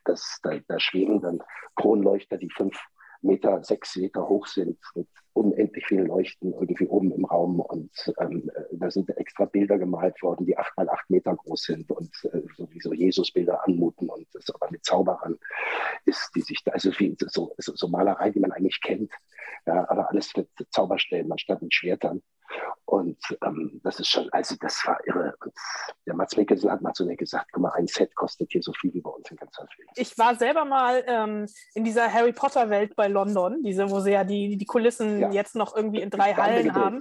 Das, 0.05 0.39
da, 0.45 0.53
da 0.69 0.79
schweben 0.79 1.21
dann 1.21 1.43
Kronleuchter, 1.75 2.39
die 2.39 2.51
fünf 2.51 2.79
Meter, 3.21 3.63
sechs 3.65 3.97
Meter 3.97 4.29
hoch 4.29 4.47
sind, 4.47 4.79
mit 4.95 5.09
unendlich 5.33 5.85
vielen 5.87 6.07
Leuchten 6.07 6.53
irgendwie 6.53 6.87
oben 6.87 7.11
im 7.11 7.25
Raum. 7.25 7.59
Und 7.59 7.91
ähm, 8.21 8.49
da 8.71 8.93
sind 8.93 9.11
extra 9.17 9.45
Bilder 9.45 9.77
gemalt 9.77 10.23
worden, 10.23 10.47
die 10.47 10.57
acht 10.57 10.77
mal 10.77 10.89
acht 10.89 11.11
Meter 11.11 11.35
groß 11.35 11.63
sind 11.63 11.91
und 11.91 12.13
äh, 12.33 12.43
sowieso 12.57 12.93
Jesus-Bilder 12.93 13.67
anmuten 13.67 14.09
und 14.09 14.27
das 14.35 14.55
aber 14.55 14.71
mit 14.71 14.85
Zauberern 14.85 15.37
ist, 16.05 16.31
die 16.37 16.43
sich 16.43 16.63
da, 16.65 16.73
also 16.73 16.91
wie, 17.01 17.17
so, 17.19 17.53
so, 17.59 17.75
so 17.75 17.89
Malerei, 17.89 18.31
die 18.31 18.41
man 18.41 18.53
eigentlich 18.53 18.81
kennt, 18.83 19.13
ja, 19.67 19.89
aber 19.91 20.11
alles 20.11 20.31
mit 20.37 20.49
Zauberstellen 20.71 21.31
anstatt 21.33 21.61
mit 21.61 21.75
Schwertern. 21.75 22.23
Und 22.85 23.19
ähm, 23.45 23.81
das 23.85 24.01
ist 24.01 24.09
schon, 24.09 24.29
also 24.33 24.57
das 24.61 24.85
war 24.87 24.99
irre. 25.07 25.35
Und 25.45 25.53
der 26.07 26.15
Mats 26.15 26.37
Mikkelsen 26.37 26.71
hat 26.71 26.83
mal 26.83 26.93
zu 26.93 27.05
mir 27.05 27.17
gesagt, 27.17 27.51
guck 27.53 27.63
mal, 27.63 27.73
ein 27.73 27.87
Set 27.87 28.15
kostet 28.15 28.51
hier 28.51 28.63
so 28.63 28.73
viel 28.73 28.93
wie 28.95 29.01
bei 29.01 29.11
uns 29.11 29.31
in 29.31 29.37
ganz 29.37 29.57
Film. 29.57 29.89
Ich 29.95 30.17
war 30.19 30.35
selber 30.35 30.65
mal 30.65 31.05
ähm, 31.07 31.47
in 31.75 31.85
dieser 31.85 32.13
Harry 32.13 32.33
Potter-Welt 32.33 32.97
bei 32.97 33.09
London, 33.09 33.63
diese, 33.63 33.91
wo 33.91 34.01
sie 34.01 34.13
ja 34.13 34.25
die, 34.25 34.57
die 34.57 34.67
Kulissen 34.67 35.21
ja. 35.21 35.31
jetzt 35.31 35.55
noch 35.55 35.77
irgendwie 35.77 36.01
in 36.01 36.11
drei 36.11 36.35
Hallen 36.35 36.75
haben. 36.75 37.01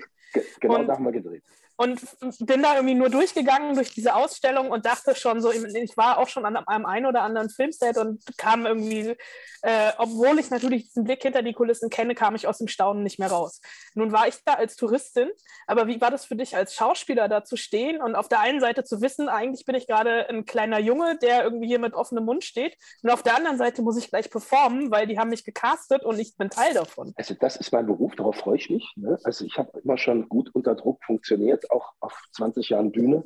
Genau, 0.60 0.76
und, 0.76 0.88
da 0.88 0.94
haben 0.94 1.06
wir 1.06 1.12
gedreht 1.12 1.44
und 1.80 2.02
bin 2.40 2.62
da 2.62 2.76
irgendwie 2.76 2.94
nur 2.94 3.10
durchgegangen 3.10 3.74
durch 3.74 3.94
diese 3.94 4.14
Ausstellung 4.14 4.70
und 4.70 4.86
dachte 4.86 5.16
schon 5.16 5.42
so, 5.42 5.50
ich 5.50 5.96
war 5.96 6.18
auch 6.18 6.28
schon 6.28 6.46
an 6.46 6.58
einem 6.58 6.86
einen 6.86 7.06
oder 7.06 7.22
anderen 7.22 7.50
Filmset 7.50 7.98
und 7.98 8.22
kam 8.38 8.66
irgendwie, 8.66 9.16
äh, 9.62 9.92
obwohl 9.98 10.40
ich 10.40 10.50
natürlich 10.50 10.88
diesen 10.88 11.06
Blick 11.06 11.22
hinter 11.22 11.42
die 11.42 11.54
Kulissen 11.54 11.90
kenne, 11.90 12.16
kam 12.16 12.36
ich 12.36 12.50
aus 12.50 12.58
dem 12.58 12.68
Staunen 12.68 13.04
nicht 13.04 13.18
mehr 13.18 13.30
raus. 13.30 13.62
Nun 13.96 14.12
war 14.12 14.28
ich 14.28 14.36
da 14.44 14.56
als 14.56 14.76
Touristin, 14.76 15.30
aber 15.68 15.88
wie 15.88 16.02
war 16.02 16.12
das 16.12 16.26
für 16.26 16.36
dich 16.36 16.54
als 16.54 16.76
Schauspieler 16.76 17.30
da 17.30 17.46
zu 17.46 17.56
stehen 17.56 18.02
und 18.02 18.16
auf 18.16 18.28
der 18.28 18.42
einen 18.42 18.60
Seite 18.60 18.84
zu 18.84 19.00
wissen, 19.02 19.30
eigentlich 19.30 19.66
bin 19.66 19.76
ich 19.76 19.88
gerade 19.88 20.28
ein 20.28 20.44
kleiner 20.44 20.80
Junge, 20.80 21.18
der 21.18 21.46
irgendwie 21.46 21.68
hier 21.68 21.80
mit 21.80 21.94
offenem 21.94 22.26
Mund 22.26 22.44
steht 22.44 22.76
und 23.04 23.10
auf 23.10 23.24
der 23.24 23.38
anderen 23.38 23.58
Seite 23.58 23.84
muss 23.84 23.98
ich 23.98 24.10
gleich 24.10 24.30
performen, 24.30 24.92
weil 24.92 25.08
die 25.08 25.18
haben 25.18 25.30
mich 25.30 25.46
gecastet 25.46 26.04
und 26.04 26.20
ich 26.20 26.36
bin 26.36 26.50
Teil 26.50 26.74
davon. 26.74 27.14
Also 27.16 27.36
das 27.36 27.56
ist 27.56 27.72
mein 27.72 27.86
Beruf, 27.86 28.18
darauf 28.18 28.36
freue 28.36 28.58
ich 28.58 28.70
mich. 28.70 28.86
Ne? 28.98 29.18
Also 29.24 29.46
ich 29.46 29.58
habe 29.58 29.80
immer 29.82 29.98
schon 29.98 30.28
gut 30.28 30.50
unter 30.54 30.76
Druck 30.76 31.02
funktioniert 31.06 31.69
auch 31.70 31.94
auf 32.00 32.22
20 32.34 32.70
Jahren 32.70 32.92
Bühne. 32.92 33.24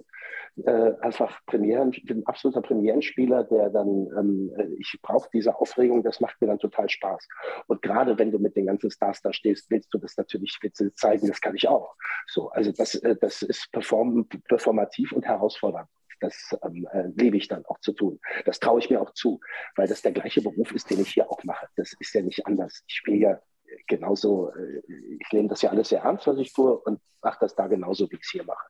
Äh, 0.66 0.94
einfach 1.02 1.44
Premieren, 1.48 1.92
ich 1.94 2.06
bin 2.06 2.20
ein 2.20 2.28
absoluter 2.28 2.62
Premierenspieler, 2.62 3.44
der 3.46 3.72
dann, 3.72 4.08
ähm, 4.18 4.52
äh, 4.56 4.68
ich 4.78 5.00
brauche 5.02 5.28
diese 5.34 5.56
Aufregung, 5.56 6.04
das 6.04 6.20
macht 6.20 6.40
mir 6.42 6.48
dann 6.48 6.60
total 6.60 6.88
Spaß. 6.90 7.28
Und 7.66 7.82
gerade 7.82 8.20
wenn 8.20 8.32
du 8.32 8.38
mit 8.38 8.56
den 8.56 8.68
ganzen 8.68 8.92
Stars 8.92 9.22
da 9.22 9.34
stehst, 9.34 9.72
willst 9.72 9.92
du 9.92 9.98
das 9.98 10.16
natürlich 10.16 10.60
willst 10.62 10.96
zeigen, 10.96 11.28
das 11.28 11.42
kann 11.42 11.56
ich 11.56 11.68
auch. 11.68 11.96
So, 12.28 12.50
also 12.50 12.72
das, 12.72 12.94
äh, 12.96 13.16
das 13.20 13.42
ist 13.42 13.72
perform 13.72 14.28
performativ 14.48 15.12
und 15.14 15.26
herausfordernd. 15.26 15.90
Das 16.20 16.56
ähm, 16.64 16.88
äh, 16.92 17.08
liebe 17.16 17.38
ich 17.38 17.48
dann 17.48 17.66
auch 17.66 17.80
zu 17.80 17.92
tun. 17.92 18.20
Das 18.46 18.60
traue 18.60 18.80
ich 18.80 18.92
mir 18.92 19.02
auch 19.02 19.12
zu, 19.14 19.40
weil 19.76 19.88
das 19.88 20.04
der 20.04 20.12
gleiche 20.12 20.42
Beruf 20.42 20.72
ist, 20.72 20.90
den 20.90 21.02
ich 21.02 21.10
hier 21.10 21.30
auch 21.32 21.44
mache. 21.44 21.68
Das 21.76 21.94
ist 22.00 22.14
ja 22.14 22.22
nicht 22.22 22.46
anders. 22.46 22.84
Ich 22.88 22.96
spiele 22.96 23.18
ja 23.18 23.42
genauso, 23.88 24.50
äh, 24.52 24.82
ich 25.20 25.32
nehme 25.32 25.48
das 25.48 25.62
ja 25.62 25.70
alles 25.70 25.90
sehr 25.90 26.02
ernst, 26.02 26.28
was 26.28 26.38
ich 26.38 26.54
tue 26.54 26.78
und 26.78 27.00
mache 27.24 27.38
das 27.40 27.56
da 27.56 27.68
genauso, 27.68 28.12
wie 28.12 28.16
ich 28.16 28.24
es 28.24 28.32
hier 28.32 28.44
mache. 28.44 28.66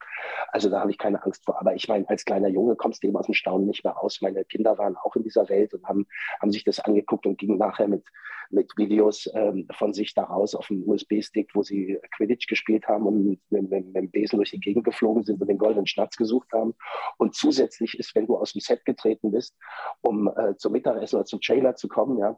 Also 0.50 0.70
da 0.70 0.80
habe 0.80 0.92
ich 0.92 0.98
keine 0.98 1.24
Angst 1.24 1.44
vor. 1.46 1.60
Aber 1.60 1.76
ich 1.76 1.88
meine, 1.88 2.08
als 2.10 2.26
kleiner 2.26 2.48
Junge 2.48 2.76
kommst 2.76 3.04
du 3.04 3.08
eben 3.08 3.18
aus 3.18 3.26
dem 3.26 3.34
Staunen 3.34 3.68
nicht 3.68 3.84
mehr 3.84 3.94
raus. 3.94 4.20
Meine 4.22 4.46
Kinder 4.46 4.78
waren 4.78 4.96
auch 4.98 5.16
in 5.16 5.24
dieser 5.24 5.50
Welt 5.50 5.74
und 5.74 5.86
haben, 5.86 6.08
haben 6.40 6.52
sich 6.52 6.64
das 6.64 6.80
angeguckt 6.80 7.26
und 7.26 7.38
gingen 7.38 7.58
nachher 7.58 7.88
mit, 7.88 8.04
mit 8.50 8.72
Videos 8.78 9.30
ähm, 9.34 9.68
von 9.74 9.94
sich 9.94 10.14
da 10.14 10.24
raus 10.24 10.54
auf 10.54 10.68
dem 10.68 10.88
USB-Stick, 10.88 11.50
wo 11.56 11.64
sie 11.64 12.00
Quidditch 12.16 12.48
gespielt 12.48 12.88
haben 12.88 13.08
und 13.08 13.26
mit, 13.26 13.40
mit, 13.50 13.70
mit, 13.70 13.96
dem 13.96 14.12
Besen 14.12 14.38
durch 14.38 14.52
die 14.52 14.60
Gegend 14.60 14.86
geflogen 14.86 15.24
sind 15.24 15.42
und 15.42 15.48
den 15.48 15.58
goldenen 15.58 15.88
Schnatz 15.88 16.16
gesucht 16.16 16.52
haben. 16.54 16.76
Und 17.18 17.36
zusätzlich 17.36 17.98
ist, 17.98 18.14
wenn 18.16 18.28
du 18.28 18.38
aus 18.38 18.54
dem 18.54 18.62
Set 18.62 18.86
getreten 18.86 19.32
bist, 19.32 19.58
um 20.02 20.28
äh, 20.28 20.56
zum 20.58 20.74
Mittagessen 20.74 21.16
oder 21.16 21.26
zum 21.26 21.42
Trailer 21.42 21.76
zu 21.76 21.88
kommen, 21.88 22.20
ja, 22.20 22.38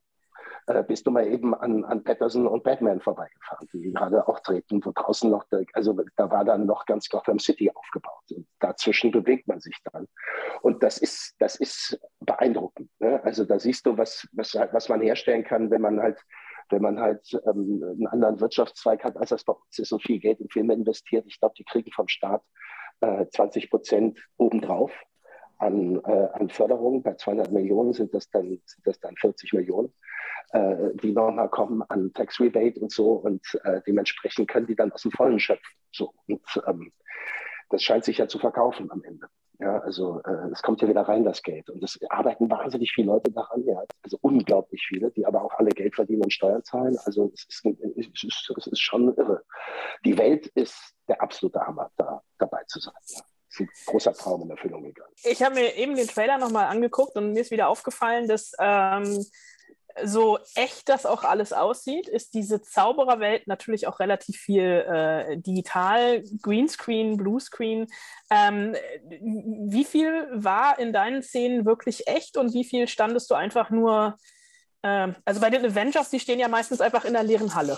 äh, 0.67 0.83
bist 0.83 1.05
du 1.05 1.11
mal 1.11 1.27
eben 1.27 1.53
an, 1.53 1.83
an 1.85 2.03
Patterson 2.03 2.47
und 2.47 2.63
Batman 2.63 2.99
vorbeigefahren, 2.99 3.67
die 3.73 3.93
gerade 3.93 4.27
auch 4.27 4.39
treten, 4.39 4.83
wo 4.83 4.91
draußen 4.91 5.29
noch, 5.29 5.43
der, 5.45 5.65
also 5.73 5.95
da 6.15 6.31
war 6.31 6.43
dann 6.43 6.65
noch 6.65 6.85
ganz 6.85 7.07
Gotham 7.09 7.39
City 7.39 7.71
aufgebaut. 7.73 8.23
Und 8.31 8.47
dazwischen 8.59 9.11
bewegt 9.11 9.47
man 9.47 9.59
sich 9.59 9.77
dann. 9.91 10.07
Und 10.61 10.81
das 10.83 10.97
ist, 10.97 11.35
das 11.39 11.55
ist 11.55 11.99
beeindruckend. 12.19 12.89
Ne? 12.99 13.21
Also 13.23 13.45
da 13.45 13.59
siehst 13.59 13.85
du, 13.85 13.97
was, 13.97 14.27
was, 14.33 14.55
was 14.55 14.89
man 14.89 15.01
herstellen 15.01 15.43
kann, 15.43 15.69
wenn 15.71 15.81
man 15.81 16.01
halt 16.01 16.19
wenn 16.69 16.81
man 16.81 16.99
halt 16.99 17.21
ähm, 17.45 17.83
einen 17.83 18.07
anderen 18.07 18.39
Wirtschaftszweig 18.39 19.03
hat, 19.03 19.17
als 19.17 19.29
das 19.29 19.43
bei 19.43 19.53
uns 19.53 19.77
ist 19.77 19.91
und 19.91 20.01
viel 20.01 20.19
Geld 20.19 20.39
in 20.39 20.49
Filme 20.49 20.73
investiert. 20.73 21.25
Ich 21.27 21.39
glaube, 21.39 21.53
die 21.55 21.63
kriegen 21.63 21.91
vom 21.91 22.07
Staat 22.07 22.41
äh, 23.01 23.25
20 23.27 23.69
Prozent 23.69 24.19
obendrauf 24.37 24.91
an, 25.57 26.01
äh, 26.05 26.29
an 26.33 26.49
Förderung. 26.49 27.03
Bei 27.03 27.15
200 27.15 27.51
Millionen 27.51 27.93
sind 27.93 28.13
das 28.13 28.29
dann, 28.29 28.61
sind 28.65 28.85
das 28.85 28.99
dann 28.99 29.15
40 29.15 29.53
Millionen, 29.53 29.93
äh, 30.51 30.95
die 31.01 31.11
nochmal 31.11 31.49
kommen 31.49 31.81
an 31.83 32.13
Tax 32.13 32.39
Rebate 32.39 32.79
und 32.79 32.91
so. 32.91 33.13
Und 33.13 33.41
äh, 33.63 33.81
dementsprechend 33.85 34.47
können 34.49 34.67
die 34.67 34.75
dann 34.75 34.91
aus 34.91 35.01
dem 35.01 35.11
Vollen 35.11 35.39
schöpfen. 35.39 35.75
So. 35.91 36.13
Und 36.27 36.41
ähm, 36.67 36.91
das 37.69 37.83
scheint 37.83 38.05
sich 38.05 38.17
ja 38.17 38.27
zu 38.27 38.39
verkaufen 38.39 38.91
am 38.91 39.03
Ende. 39.03 39.27
Ja, 39.59 39.79
also 39.79 40.21
äh, 40.25 40.49
es 40.51 40.61
kommt 40.61 40.81
ja 40.81 40.87
wieder 40.87 41.03
rein, 41.03 41.23
das 41.23 41.41
Geld. 41.41 41.69
Und 41.69 41.81
es 41.81 41.97
arbeiten 42.09 42.49
wahnsinnig 42.49 42.91
viele 42.91 43.07
Leute 43.07 43.31
daran, 43.31 43.63
ja, 43.63 43.81
also 44.03 44.17
unglaublich 44.21 44.85
viele, 44.85 45.11
die 45.11 45.25
aber 45.25 45.43
auch 45.43 45.53
alle 45.53 45.69
Geld 45.69 45.95
verdienen 45.95 46.23
und 46.23 46.33
Steuern 46.33 46.63
zahlen. 46.63 46.97
Also 47.05 47.31
es 47.33 47.45
ist, 47.47 47.65
es 47.97 48.23
ist, 48.23 48.53
es 48.57 48.67
ist 48.67 48.79
schon 48.79 49.15
irre. 49.15 49.43
Die 50.03 50.17
Welt 50.17 50.47
ist 50.47 50.93
der 51.07 51.21
absolute 51.21 51.61
Hammer, 51.61 51.89
da 51.95 52.21
dabei 52.37 52.63
zu 52.67 52.79
sein. 52.79 52.93
Ja 53.07 53.21
ein 53.59 53.69
großer 53.85 54.13
Traum 54.13 54.43
in 54.43 54.49
Erfüllung 54.49 54.83
gegangen. 54.83 55.13
Ich 55.23 55.41
habe 55.41 55.55
mir 55.55 55.75
eben 55.75 55.95
den 55.95 56.07
Trailer 56.07 56.37
nochmal 56.37 56.65
angeguckt 56.65 57.15
und 57.15 57.33
mir 57.33 57.41
ist 57.41 57.51
wieder 57.51 57.69
aufgefallen, 57.69 58.27
dass 58.27 58.53
ähm, 58.59 59.25
so 60.03 60.39
echt 60.55 60.89
das 60.89 61.05
auch 61.05 61.23
alles 61.23 61.53
aussieht, 61.53 62.07
ist 62.09 62.33
diese 62.33 62.61
Zaubererwelt 62.61 63.47
natürlich 63.47 63.87
auch 63.87 63.99
relativ 63.99 64.37
viel 64.37 64.63
äh, 64.63 65.37
digital, 65.37 66.23
Greenscreen, 66.41 67.17
Bluescreen. 67.17 67.87
Ähm, 68.29 68.75
wie 69.21 69.85
viel 69.85 70.27
war 70.31 70.79
in 70.79 70.91
deinen 70.91 71.21
Szenen 71.21 71.65
wirklich 71.65 72.07
echt 72.07 72.37
und 72.37 72.53
wie 72.53 72.65
viel 72.65 72.87
standest 72.87 73.29
du 73.31 73.35
einfach 73.35 73.69
nur, 73.69 74.17
äh, 74.85 75.13
also 75.25 75.41
bei 75.41 75.49
den 75.49 75.65
Avengers, 75.65 76.09
die 76.11 76.19
stehen 76.19 76.39
ja 76.39 76.47
meistens 76.47 76.79
einfach 76.79 77.05
in 77.05 77.13
der 77.13 77.23
leeren 77.23 77.55
Halle. 77.55 77.77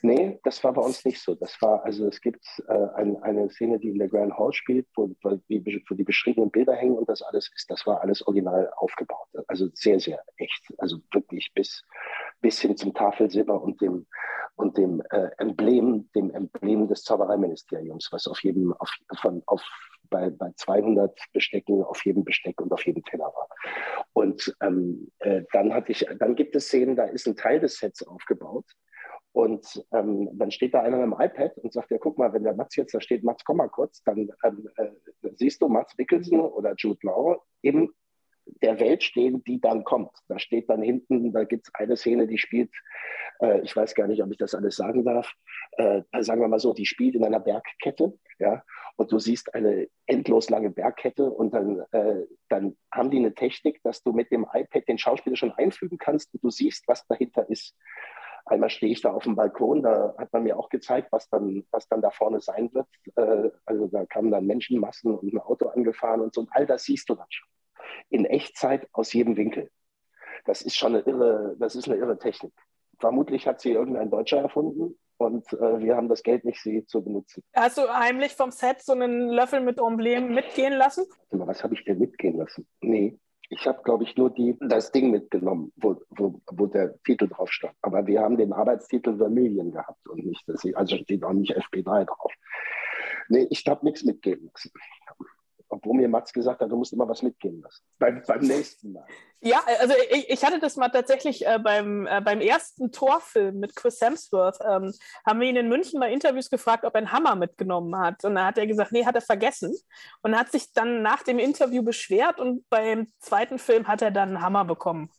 Nee, 0.00 0.40
das 0.42 0.64
war 0.64 0.72
bei 0.72 0.82
uns 0.82 1.04
nicht 1.04 1.20
so. 1.22 1.34
Das 1.34 1.60
war, 1.60 1.84
also 1.84 2.08
es 2.08 2.20
gibt 2.20 2.44
äh, 2.66 2.86
ein, 2.96 3.22
eine 3.22 3.50
Szene, 3.50 3.78
die 3.78 3.90
in 3.90 3.98
der 3.98 4.08
Grand 4.08 4.36
Hall 4.36 4.52
spielt, 4.52 4.86
wo, 4.96 5.14
wo, 5.22 5.36
die, 5.48 5.82
wo 5.88 5.94
die 5.94 6.04
beschriebenen 6.04 6.50
Bilder 6.50 6.74
hängen 6.74 6.96
und 6.96 7.08
das 7.08 7.22
alles 7.22 7.50
ist, 7.54 7.70
das 7.70 7.86
war 7.86 8.00
alles 8.00 8.26
original 8.26 8.72
aufgebaut. 8.76 9.28
Also 9.46 9.68
sehr, 9.74 10.00
sehr 10.00 10.20
echt. 10.36 10.72
Also 10.78 10.98
wirklich 11.12 11.52
bis, 11.54 11.84
bis 12.40 12.60
hin 12.60 12.76
zum 12.76 12.94
Tafelsilber 12.94 13.62
und 13.62 13.80
dem, 13.80 14.06
und 14.56 14.76
dem 14.76 15.02
äh, 15.10 15.30
Emblem, 15.38 16.10
dem 16.14 16.30
Emblem 16.30 16.88
des 16.88 17.04
Zaubereiministeriums, 17.04 18.08
was 18.10 18.26
auf 18.26 18.42
jedem, 18.42 18.72
auf, 18.72 18.90
von, 19.20 19.42
auf 19.46 19.62
bei, 20.12 20.30
bei 20.30 20.52
200 20.54 21.18
Bestecken 21.32 21.82
auf 21.82 22.04
jedem 22.04 22.22
Besteck 22.22 22.60
und 22.60 22.72
auf 22.72 22.86
jedem 22.86 23.02
Teller 23.02 23.24
war. 23.24 23.48
Und 24.12 24.54
ähm, 24.62 25.10
äh, 25.18 25.42
dann 25.52 25.74
hatte 25.74 25.90
ich, 25.90 26.06
dann 26.20 26.36
gibt 26.36 26.54
es 26.54 26.66
Szenen, 26.66 26.94
da 26.94 27.06
ist 27.06 27.26
ein 27.26 27.34
Teil 27.34 27.58
des 27.58 27.78
Sets 27.78 28.06
aufgebaut 28.06 28.66
und 29.32 29.82
ähm, 29.92 30.28
dann 30.34 30.50
steht 30.50 30.74
da 30.74 30.82
einer 30.82 30.98
mit 30.98 31.06
dem 31.06 31.20
iPad 31.20 31.56
und 31.58 31.72
sagt, 31.72 31.90
ja, 31.90 31.98
guck 31.98 32.18
mal, 32.18 32.32
wenn 32.34 32.44
der 32.44 32.54
Mats 32.54 32.76
jetzt 32.76 32.94
da 32.94 33.00
steht, 33.00 33.24
Mats, 33.24 33.44
komm 33.44 33.56
mal 33.56 33.68
kurz, 33.68 34.02
dann 34.04 34.30
ähm, 34.44 34.68
äh, 34.76 34.90
siehst 35.36 35.62
du 35.62 35.68
Mats 35.68 35.96
Wickelsen 35.96 36.38
oder 36.38 36.74
Jude 36.76 37.00
Law 37.02 37.42
in 37.62 37.88
der 38.60 38.78
Welt 38.78 39.02
stehen, 39.02 39.42
die 39.44 39.60
dann 39.60 39.84
kommt. 39.84 40.10
Da 40.28 40.38
steht 40.38 40.68
dann 40.68 40.82
hinten, 40.82 41.32
da 41.32 41.44
gibt 41.44 41.66
es 41.66 41.74
eine 41.74 41.96
Szene, 41.96 42.26
die 42.26 42.38
spielt, 42.38 42.70
äh, 43.42 43.60
ich 43.60 43.76
weiß 43.76 43.94
gar 43.94 44.06
nicht, 44.06 44.22
ob 44.22 44.30
ich 44.30 44.38
das 44.38 44.54
alles 44.54 44.76
sagen 44.76 45.04
darf, 45.04 45.32
äh, 45.72 46.02
sagen 46.20 46.40
wir 46.40 46.48
mal 46.48 46.60
so, 46.60 46.72
die 46.72 46.86
spielt 46.86 47.14
in 47.14 47.24
einer 47.24 47.40
Bergkette, 47.40 48.12
ja, 48.38 48.62
und 48.96 49.10
du 49.12 49.18
siehst 49.18 49.54
eine 49.54 49.88
endlos 50.06 50.48
lange 50.48 50.70
Bergkette 50.70 51.30
und 51.30 51.52
dann, 51.52 51.80
äh, 51.92 52.24
dann 52.48 52.76
haben 52.92 53.10
die 53.10 53.18
eine 53.18 53.34
Technik, 53.34 53.82
dass 53.82 54.02
du 54.02 54.12
mit 54.12 54.30
dem 54.30 54.46
iPad 54.52 54.88
den 54.88 54.98
Schauspieler 54.98 55.36
schon 55.36 55.52
einfügen 55.52 55.98
kannst 55.98 56.32
und 56.34 56.42
du 56.42 56.50
siehst, 56.50 56.86
was 56.86 57.06
dahinter 57.06 57.48
ist. 57.50 57.76
Einmal 58.44 58.70
stehe 58.70 58.92
ich 58.92 59.00
da 59.00 59.12
auf 59.12 59.22
dem 59.24 59.36
Balkon, 59.36 59.82
da 59.82 60.14
hat 60.18 60.32
man 60.32 60.42
mir 60.42 60.58
auch 60.58 60.68
gezeigt, 60.68 61.08
was 61.12 61.28
dann, 61.28 61.64
was 61.70 61.86
dann 61.88 62.02
da 62.02 62.10
vorne 62.10 62.40
sein 62.40 62.72
wird. 62.74 62.88
Äh, 63.16 63.50
also 63.64 63.86
da 63.86 64.04
kamen 64.06 64.30
dann 64.30 64.46
Menschenmassen 64.46 65.14
und 65.14 65.32
ein 65.32 65.38
Auto 65.38 65.68
angefahren 65.68 66.20
und 66.20 66.34
so. 66.34 66.42
Und 66.42 66.50
all 66.52 66.66
das 66.66 66.84
siehst 66.84 67.08
du 67.08 67.14
dann 67.14 67.26
schon. 67.28 67.48
In 68.10 68.24
Echtzeit 68.24 68.88
aus 68.92 69.12
jedem 69.12 69.36
Winkel. 69.36 69.70
Das 70.44 70.62
ist 70.62 70.76
schon 70.76 70.96
eine 70.96 71.04
irre, 71.04 71.56
das 71.58 71.76
ist 71.76 71.88
eine 71.88 71.96
irre 71.96 72.18
Technik. 72.18 72.52
Vermutlich 73.02 73.48
hat 73.48 73.60
sie 73.60 73.72
irgendein 73.72 74.10
Deutscher 74.10 74.38
erfunden 74.38 74.96
und 75.16 75.52
äh, 75.54 75.80
wir 75.80 75.96
haben 75.96 76.08
das 76.08 76.22
Geld 76.22 76.44
nicht, 76.44 76.62
sie 76.62 76.86
zu 76.86 77.02
benutzen. 77.02 77.42
Hast 77.52 77.76
du 77.76 77.82
heimlich 77.82 78.36
vom 78.36 78.52
Set 78.52 78.80
so 78.80 78.92
einen 78.92 79.28
Löffel 79.28 79.60
mit 79.60 79.80
Emblem 79.80 80.32
mitgehen 80.32 80.72
lassen? 80.72 81.04
Was 81.30 81.64
habe 81.64 81.74
ich 81.74 81.84
denn 81.84 81.98
mitgehen 81.98 82.38
lassen? 82.38 82.64
Nee, 82.80 83.18
ich 83.50 83.66
habe, 83.66 83.82
glaube 83.82 84.04
ich, 84.04 84.16
nur 84.16 84.30
die, 84.30 84.56
das 84.60 84.92
Ding 84.92 85.10
mitgenommen, 85.10 85.72
wo, 85.74 86.00
wo, 86.10 86.40
wo 86.52 86.66
der 86.66 86.96
Titel 87.02 87.26
drauf 87.28 87.50
stand. 87.50 87.74
Aber 87.82 88.06
wir 88.06 88.20
haben 88.20 88.36
den 88.36 88.52
Arbeitstitel 88.52 89.16
Vermilion 89.16 89.72
gehabt 89.72 90.08
und 90.08 90.24
nicht, 90.24 90.48
dass 90.48 90.62
ich, 90.62 90.76
also 90.76 90.96
steht 90.96 91.24
auch 91.24 91.32
nicht 91.32 91.58
FP3 91.58 92.04
drauf. 92.04 92.32
Nee, 93.28 93.48
ich 93.50 93.66
habe 93.66 93.84
nichts 93.84 94.04
mitgeben 94.04 94.48
lassen. 94.54 94.70
Obwohl 95.82 95.96
mir 95.96 96.08
Mats 96.08 96.32
gesagt 96.32 96.60
hat, 96.60 96.70
du 96.70 96.76
musst 96.76 96.92
immer 96.92 97.08
was 97.08 97.22
mitgehen 97.22 97.60
lassen. 97.60 97.82
Beim, 97.98 98.22
beim 98.24 98.40
nächsten 98.40 98.92
Mal. 98.92 99.04
Ja, 99.40 99.60
also 99.80 99.94
ich, 100.10 100.30
ich 100.30 100.44
hatte 100.44 100.60
das 100.60 100.76
mal 100.76 100.90
tatsächlich 100.90 101.44
äh, 101.44 101.58
beim, 101.58 102.06
äh, 102.06 102.20
beim 102.20 102.40
ersten 102.40 102.92
Torfilm 102.92 103.58
mit 103.58 103.74
Chris 103.74 104.00
Hemsworth. 104.00 104.58
Ähm, 104.64 104.92
haben 105.26 105.40
wir 105.40 105.48
ihn 105.48 105.56
in 105.56 105.68
München 105.68 105.98
bei 105.98 106.12
Interviews 106.12 106.50
gefragt, 106.50 106.84
ob 106.84 106.94
er 106.94 106.98
einen 106.98 107.12
Hammer 107.12 107.34
mitgenommen 107.34 107.98
hat. 107.98 108.24
Und 108.24 108.36
da 108.36 108.46
hat 108.46 108.58
er 108.58 108.68
gesagt, 108.68 108.92
nee, 108.92 109.04
hat 109.04 109.16
er 109.16 109.22
vergessen. 109.22 109.76
Und 110.22 110.38
hat 110.38 110.52
sich 110.52 110.72
dann 110.72 111.02
nach 111.02 111.24
dem 111.24 111.40
Interview 111.40 111.82
beschwert 111.82 112.38
und 112.38 112.68
beim 112.70 113.08
zweiten 113.18 113.58
Film 113.58 113.88
hat 113.88 114.02
er 114.02 114.12
dann 114.12 114.28
einen 114.28 114.42
Hammer 114.42 114.64
bekommen 114.64 115.10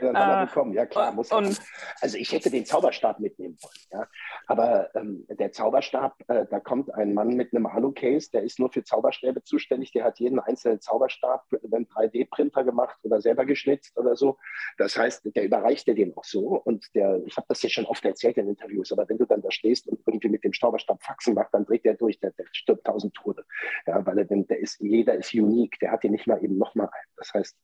dann 0.00 0.16
haben 0.16 0.30
wir 0.30 0.42
äh, 0.42 0.46
bekommen. 0.46 0.72
Ja, 0.72 0.86
klar, 0.86 1.12
muss 1.12 1.30
man. 1.30 1.56
Also 2.00 2.16
ich 2.16 2.32
hätte 2.32 2.50
den 2.50 2.64
Zauberstab 2.64 3.20
mitnehmen 3.20 3.56
wollen. 3.60 4.02
Ja. 4.02 4.08
Aber 4.46 4.94
ähm, 4.94 5.26
der 5.28 5.52
Zauberstab, 5.52 6.16
äh, 6.28 6.46
da 6.50 6.60
kommt 6.60 6.92
ein 6.94 7.14
Mann 7.14 7.28
mit 7.36 7.54
einem 7.54 7.66
Alu-Case, 7.66 8.30
der 8.32 8.42
ist 8.42 8.58
nur 8.58 8.70
für 8.70 8.84
Zauberstäbe 8.84 9.42
zuständig. 9.42 9.92
Der 9.92 10.04
hat 10.04 10.18
jeden 10.18 10.40
einzelnen 10.40 10.80
Zauberstab 10.80 11.44
mit 11.50 11.64
einem 11.64 11.84
3D-Printer 11.84 12.64
gemacht 12.64 12.98
oder 13.02 13.20
selber 13.20 13.44
geschnitzt 13.44 13.96
oder 13.96 14.16
so. 14.16 14.38
Das 14.78 14.96
heißt, 14.96 15.30
der 15.34 15.44
überreicht 15.44 15.86
dir 15.86 15.94
den 15.94 16.16
auch 16.16 16.24
so. 16.24 16.60
Und 16.64 16.86
der, 16.94 17.22
ich 17.26 17.36
habe 17.36 17.46
das 17.48 17.62
ja 17.62 17.68
schon 17.68 17.86
oft 17.86 18.04
erzählt 18.04 18.36
in 18.38 18.48
Interviews, 18.48 18.92
aber 18.92 19.08
wenn 19.08 19.18
du 19.18 19.26
dann 19.26 19.42
da 19.42 19.50
stehst 19.50 19.88
und 19.88 20.00
irgendwie 20.06 20.28
mit 20.28 20.44
dem 20.44 20.52
Zauberstab 20.52 21.02
Faxen 21.02 21.34
macht, 21.34 21.54
dann 21.54 21.64
dreht 21.64 21.84
der 21.84 21.94
durch, 21.94 22.18
der, 22.20 22.32
der 22.32 22.46
stirbt 22.52 22.84
tausend 22.86 23.14
Tode. 23.14 23.39
Ja, 23.86 24.04
weil 24.06 24.18
er, 24.18 24.24
der 24.24 24.58
ist, 24.58 24.80
jeder 24.80 25.14
ist 25.14 25.34
unique, 25.34 25.78
der 25.80 25.92
hat 25.92 26.04
den 26.04 26.12
nicht 26.12 26.26
mal 26.26 26.42
eben 26.42 26.58
nochmal 26.58 26.86
ein. 26.86 27.06
Das 27.16 27.32
heißt, 27.34 27.58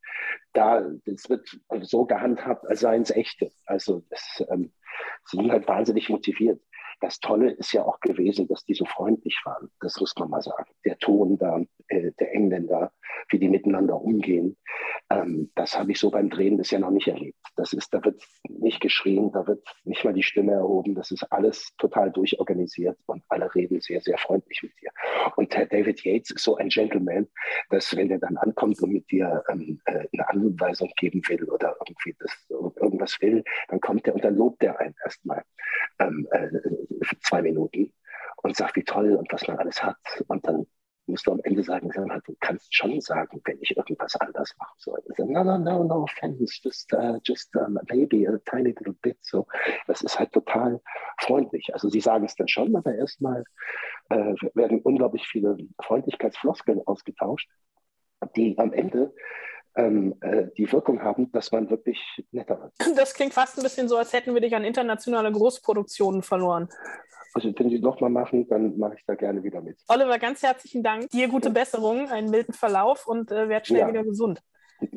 da, 0.52 0.82
das 1.04 1.28
wird 1.28 1.58
so 1.82 2.04
gehandhabt, 2.04 2.66
als 2.68 2.80
seien 2.80 3.02
es 3.02 3.10
echte. 3.10 3.50
Also 3.64 4.02
das, 4.10 4.44
ähm, 4.50 4.72
sie 5.24 5.36
sind 5.36 5.50
halt 5.50 5.68
wahnsinnig 5.68 6.08
motiviert. 6.08 6.60
Das 7.00 7.20
Tolle 7.20 7.50
ist 7.50 7.72
ja 7.72 7.84
auch 7.84 8.00
gewesen, 8.00 8.48
dass 8.48 8.64
die 8.64 8.74
so 8.74 8.84
freundlich 8.84 9.40
waren. 9.44 9.70
Das 9.80 10.00
muss 10.00 10.14
man 10.18 10.30
mal 10.30 10.42
sagen. 10.42 10.70
Der 10.84 10.98
Ton 10.98 11.38
da, 11.38 11.60
äh, 11.88 12.12
der 12.18 12.32
Engländer, 12.34 12.92
wie 13.28 13.38
die 13.38 13.48
miteinander 13.48 14.00
umgehen, 14.00 14.56
ähm, 15.10 15.50
das 15.54 15.78
habe 15.78 15.92
ich 15.92 16.00
so 16.00 16.10
beim 16.10 16.30
Drehen 16.30 16.56
bisher 16.56 16.78
noch 16.78 16.90
nicht 16.90 17.08
erlebt. 17.08 17.38
Das 17.56 17.72
ist, 17.72 17.92
da 17.92 18.04
wird 18.04 18.22
nicht 18.48 18.80
geschrien, 18.80 19.30
da 19.32 19.46
wird 19.46 19.62
nicht 19.84 20.04
mal 20.04 20.14
die 20.14 20.22
Stimme 20.22 20.52
erhoben. 20.52 20.94
Das 20.94 21.10
ist 21.10 21.22
alles 21.32 21.74
total 21.78 22.10
durchorganisiert 22.10 22.98
und 23.06 23.22
alle 23.28 23.54
reden 23.54 23.80
sehr, 23.80 24.00
sehr 24.00 24.18
freundlich 24.18 24.62
mit 24.62 24.72
dir. 24.80 24.90
Und 25.36 25.54
Herr 25.54 25.66
David 25.66 26.02
Yates 26.04 26.30
ist 26.30 26.44
so 26.44 26.56
ein 26.56 26.68
Gentleman, 26.68 27.28
dass 27.70 27.94
wenn 27.96 28.10
er 28.10 28.18
dann 28.18 28.36
ankommt 28.36 28.80
und 28.82 28.92
mit 28.92 29.10
dir 29.10 29.44
ähm, 29.48 29.80
äh, 29.84 30.06
eine 30.12 30.28
Anweisung 30.28 30.90
geben 30.96 31.22
will 31.28 31.44
oder 31.44 31.76
irgendwie 31.80 32.16
das, 32.18 32.46
irgendwas 32.48 33.20
will, 33.20 33.44
dann 33.68 33.80
kommt 33.80 34.06
er 34.06 34.14
und 34.14 34.24
dann 34.24 34.36
lobt 34.36 34.62
er 34.62 34.78
einen 34.80 34.94
erstmal 35.04 35.44
ähm, 35.98 36.26
äh, 36.30 36.48
zwei 37.22 37.42
Minuten 37.42 37.92
und 38.42 38.56
sagt, 38.56 38.76
wie 38.76 38.84
toll 38.84 39.14
und 39.14 39.32
was 39.32 39.46
man 39.48 39.58
alles 39.58 39.82
hat. 39.82 39.96
Und 40.28 40.46
dann 40.46 40.66
musst 41.06 41.26
du 41.26 41.32
am 41.32 41.40
Ende 41.44 41.62
sagen, 41.62 41.88
du 41.88 42.36
kannst 42.40 42.74
schon 42.74 43.00
sagen, 43.00 43.40
wenn 43.44 43.58
ich 43.60 43.76
irgendwas 43.76 44.16
anders 44.16 44.54
machen 44.58 44.74
soll. 44.78 45.02
no, 45.18 45.44
no, 45.44 45.58
no, 45.58 45.84
no 45.84 46.02
offense, 46.02 46.58
just, 46.62 46.92
uh, 46.92 47.18
just 47.22 47.54
um, 47.56 47.78
maybe 47.88 48.26
a 48.26 48.38
tiny 48.50 48.70
little 48.70 48.94
bit. 49.02 49.16
So, 49.22 49.46
das 49.86 50.02
ist 50.02 50.18
halt 50.18 50.32
total 50.32 50.80
freundlich. 51.18 51.72
Also 51.72 51.88
sie 51.88 52.00
sagen 52.00 52.24
es 52.24 52.34
dann 52.34 52.48
schon, 52.48 52.74
aber 52.74 52.94
erstmal 52.94 53.44
äh, 54.10 54.34
werden 54.54 54.80
unglaublich 54.82 55.26
viele 55.26 55.56
Freundlichkeitsfloskeln 55.80 56.80
ausgetauscht, 56.86 57.48
die 58.34 58.58
am 58.58 58.72
Ende 58.72 59.12
ähm, 59.76 60.14
äh, 60.20 60.46
die 60.56 60.70
Wirkung 60.72 61.02
haben, 61.02 61.30
dass 61.32 61.52
man 61.52 61.70
wirklich 61.70 62.00
netter 62.32 62.60
wird. 62.60 62.72
Das 62.96 63.14
klingt 63.14 63.34
fast 63.34 63.58
ein 63.58 63.62
bisschen 63.62 63.88
so, 63.88 63.96
als 63.96 64.12
hätten 64.12 64.34
wir 64.34 64.40
dich 64.40 64.54
an 64.54 64.64
internationale 64.64 65.30
Großproduktionen 65.30 66.22
verloren. 66.22 66.68
Also 67.34 67.52
wenn 67.54 67.68
Sie 67.68 67.78
nochmal 67.78 68.08
machen, 68.08 68.48
dann 68.48 68.78
mache 68.78 68.94
ich 68.94 69.04
da 69.06 69.14
gerne 69.14 69.42
wieder 69.42 69.60
mit. 69.60 69.78
Oliver, 69.88 70.18
ganz 70.18 70.42
herzlichen 70.42 70.82
Dank. 70.82 71.10
Dir 71.10 71.28
gute 71.28 71.50
Besserung, 71.50 72.08
einen 72.08 72.30
milden 72.30 72.54
Verlauf 72.54 73.06
und 73.06 73.30
äh, 73.30 73.50
werd 73.50 73.66
schnell 73.66 73.82
ja. 73.82 73.88
wieder 73.88 74.04
gesund. 74.04 74.40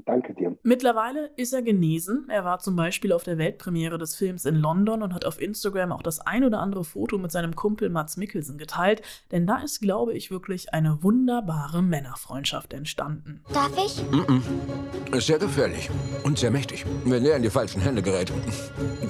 Danke 0.05 0.33
dir. 0.33 0.57
Mittlerweile 0.63 1.31
ist 1.35 1.53
er 1.53 1.61
genesen. 1.61 2.27
Er 2.29 2.43
war 2.43 2.59
zum 2.59 2.75
Beispiel 2.75 3.13
auf 3.13 3.23
der 3.23 3.37
Weltpremiere 3.37 3.97
des 3.97 4.15
Films 4.15 4.45
in 4.45 4.55
London 4.55 5.03
und 5.03 5.13
hat 5.13 5.25
auf 5.25 5.41
Instagram 5.41 5.91
auch 5.91 6.01
das 6.01 6.19
ein 6.19 6.43
oder 6.43 6.59
andere 6.59 6.83
Foto 6.83 7.17
mit 7.17 7.31
seinem 7.31 7.55
Kumpel 7.55 7.89
Mats 7.89 8.17
Mikkelsen 8.17 8.57
geteilt, 8.57 9.01
denn 9.31 9.47
da 9.47 9.57
ist, 9.57 9.81
glaube 9.81 10.13
ich, 10.13 10.31
wirklich 10.31 10.73
eine 10.73 11.03
wunderbare 11.03 11.81
Männerfreundschaft 11.81 12.73
entstanden. 12.73 13.43
Darf 13.53 13.71
ich? 13.77 14.03
Mm 14.11 14.21
-mm. 14.21 15.15
Ist 15.15 15.27
sehr 15.27 15.39
gefährlich 15.39 15.89
und 16.23 16.37
sehr 16.37 16.51
mächtig. 16.51 16.85
Wenn 17.05 17.25
er 17.25 17.35
in 17.37 17.43
die 17.43 17.49
falschen 17.49 17.81
Hände 17.81 18.01
gerät, 18.01 18.31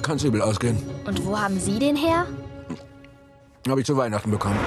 kann 0.02 0.16
es 0.16 0.24
übel 0.24 0.42
ausgehen. 0.42 0.76
Und 1.06 1.24
wo 1.26 1.38
haben 1.38 1.58
Sie 1.58 1.78
den 1.78 1.96
her? 1.96 2.26
Habe 3.68 3.80
ich 3.80 3.86
zu 3.86 3.96
Weihnachten 3.96 4.30
bekommen. 4.30 4.58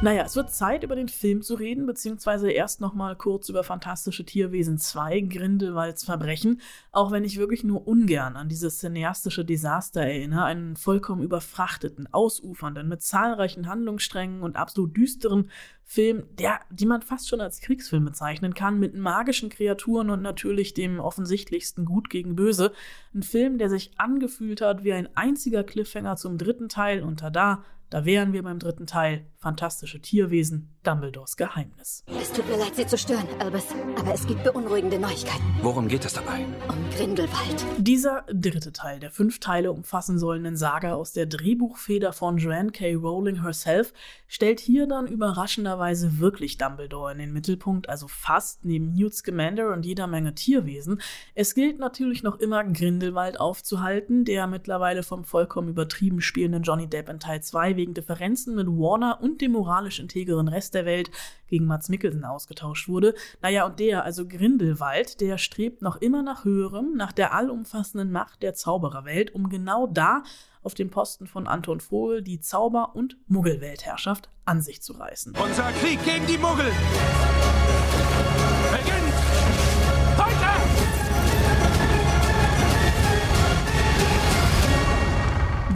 Naja, 0.00 0.22
es 0.24 0.36
wird 0.36 0.54
Zeit, 0.54 0.84
über 0.84 0.94
den 0.94 1.08
Film 1.08 1.42
zu 1.42 1.56
reden, 1.56 1.84
beziehungsweise 1.84 2.52
erst 2.52 2.80
nochmal 2.80 3.16
kurz 3.16 3.48
über 3.48 3.64
Fantastische 3.64 4.24
Tierwesen 4.24 4.78
2, 4.78 5.22
Grindelwalds 5.22 6.04
Verbrechen, 6.04 6.60
auch 6.92 7.10
wenn 7.10 7.24
ich 7.24 7.36
wirklich 7.36 7.64
nur 7.64 7.88
ungern 7.88 8.36
an 8.36 8.48
dieses 8.48 8.78
cineastische 8.78 9.44
Desaster 9.44 10.02
erinnere, 10.02 10.44
einen 10.44 10.76
vollkommen 10.76 11.24
überfrachteten, 11.24 12.06
ausufernden, 12.14 12.86
mit 12.86 13.02
zahlreichen 13.02 13.66
Handlungssträngen 13.66 14.42
und 14.42 14.54
absolut 14.54 14.96
düsteren 14.96 15.50
Film, 15.82 16.26
der, 16.38 16.60
die 16.70 16.86
man 16.86 17.02
fast 17.02 17.28
schon 17.28 17.40
als 17.40 17.60
Kriegsfilm 17.60 18.04
bezeichnen 18.04 18.54
kann, 18.54 18.78
mit 18.78 18.94
magischen 18.94 19.48
Kreaturen 19.48 20.10
und 20.10 20.22
natürlich 20.22 20.74
dem 20.74 21.00
offensichtlichsten 21.00 21.84
Gut 21.84 22.08
gegen 22.08 22.36
Böse. 22.36 22.72
Ein 23.14 23.24
Film, 23.24 23.58
der 23.58 23.68
sich 23.68 23.98
angefühlt 23.98 24.60
hat 24.60 24.84
wie 24.84 24.92
ein 24.92 25.08
einziger 25.16 25.64
Cliffhanger 25.64 26.14
zum 26.14 26.38
dritten 26.38 26.68
Teil 26.68 27.02
und 27.02 27.20
da 27.32 27.64
da 27.90 28.04
wären 28.04 28.32
wir 28.32 28.42
beim 28.42 28.58
dritten 28.58 28.86
Teil. 28.86 29.26
Fantastische 29.40 30.00
Tierwesen, 30.00 30.76
Dumbledores 30.82 31.36
Geheimnis. 31.36 32.04
Es 32.20 32.32
tut 32.32 32.48
mir 32.48 32.58
leid, 32.58 32.74
Sie 32.74 32.86
zu 32.86 32.98
stören, 32.98 33.26
Albus, 33.38 33.66
aber 33.96 34.12
es 34.12 34.26
gibt 34.26 34.42
beunruhigende 34.42 34.98
Neuigkeiten. 34.98 35.44
Worum 35.62 35.86
geht 35.86 36.04
es 36.04 36.12
dabei? 36.12 36.44
Um 36.68 36.90
Grindelwald. 36.90 37.64
Dieser 37.78 38.24
dritte 38.32 38.72
Teil 38.72 38.98
der 38.98 39.12
fünf 39.12 39.38
Teile 39.38 39.70
umfassen 39.70 40.18
sollenden 40.18 40.56
Saga 40.56 40.94
aus 40.94 41.12
der 41.12 41.26
Drehbuchfeder 41.26 42.12
von 42.12 42.38
Joanne 42.38 42.72
K. 42.72 42.94
Rowling 42.94 43.42
herself 43.42 43.92
stellt 44.26 44.58
hier 44.58 44.88
dann 44.88 45.06
überraschenderweise 45.06 46.18
wirklich 46.18 46.58
Dumbledore 46.58 47.12
in 47.12 47.18
den 47.18 47.32
Mittelpunkt, 47.32 47.88
also 47.88 48.08
fast 48.08 48.64
neben 48.64 48.92
Newt 48.92 49.14
Scamander 49.14 49.72
und 49.72 49.86
jeder 49.86 50.08
Menge 50.08 50.34
Tierwesen. 50.34 51.00
Es 51.36 51.54
gilt 51.54 51.78
natürlich 51.78 52.24
noch 52.24 52.40
immer 52.40 52.64
Grindelwald 52.64 53.38
aufzuhalten, 53.38 54.24
der 54.24 54.48
mittlerweile 54.48 55.04
vom 55.04 55.24
vollkommen 55.24 55.68
übertrieben 55.68 56.20
spielenden 56.20 56.64
Johnny 56.64 56.88
Depp 56.88 57.08
in 57.08 57.20
Teil 57.20 57.40
2 57.40 57.77
wegen 57.78 57.94
Differenzen 57.94 58.54
mit 58.54 58.66
Warner 58.66 59.20
und 59.22 59.40
dem 59.40 59.52
moralisch 59.52 59.98
integeren 60.00 60.48
Rest 60.48 60.74
der 60.74 60.84
Welt 60.84 61.10
gegen 61.46 61.64
Mats 61.64 61.88
Mikkelsen 61.88 62.24
ausgetauscht 62.24 62.88
wurde. 62.88 63.14
Naja, 63.40 63.64
und 63.64 63.80
der, 63.80 64.04
also 64.04 64.28
Grindelwald, 64.28 65.22
der 65.22 65.38
strebt 65.38 65.80
noch 65.80 65.96
immer 65.96 66.22
nach 66.22 66.44
höherem, 66.44 66.94
nach 66.94 67.12
der 67.12 67.32
allumfassenden 67.32 68.12
Macht 68.12 68.42
der 68.42 68.52
Zaubererwelt, 68.52 69.34
um 69.34 69.48
genau 69.48 69.86
da 69.86 70.22
auf 70.62 70.74
dem 70.74 70.90
Posten 70.90 71.26
von 71.26 71.46
Anton 71.46 71.80
Vogel 71.80 72.20
die 72.20 72.40
Zauber- 72.40 72.94
und 72.94 73.16
Muggelweltherrschaft 73.28 74.28
an 74.44 74.60
sich 74.60 74.82
zu 74.82 74.92
reißen. 74.92 75.34
Unser 75.42 75.70
Krieg 75.72 76.04
gegen 76.04 76.26
die 76.26 76.36
Muggel 76.36 76.70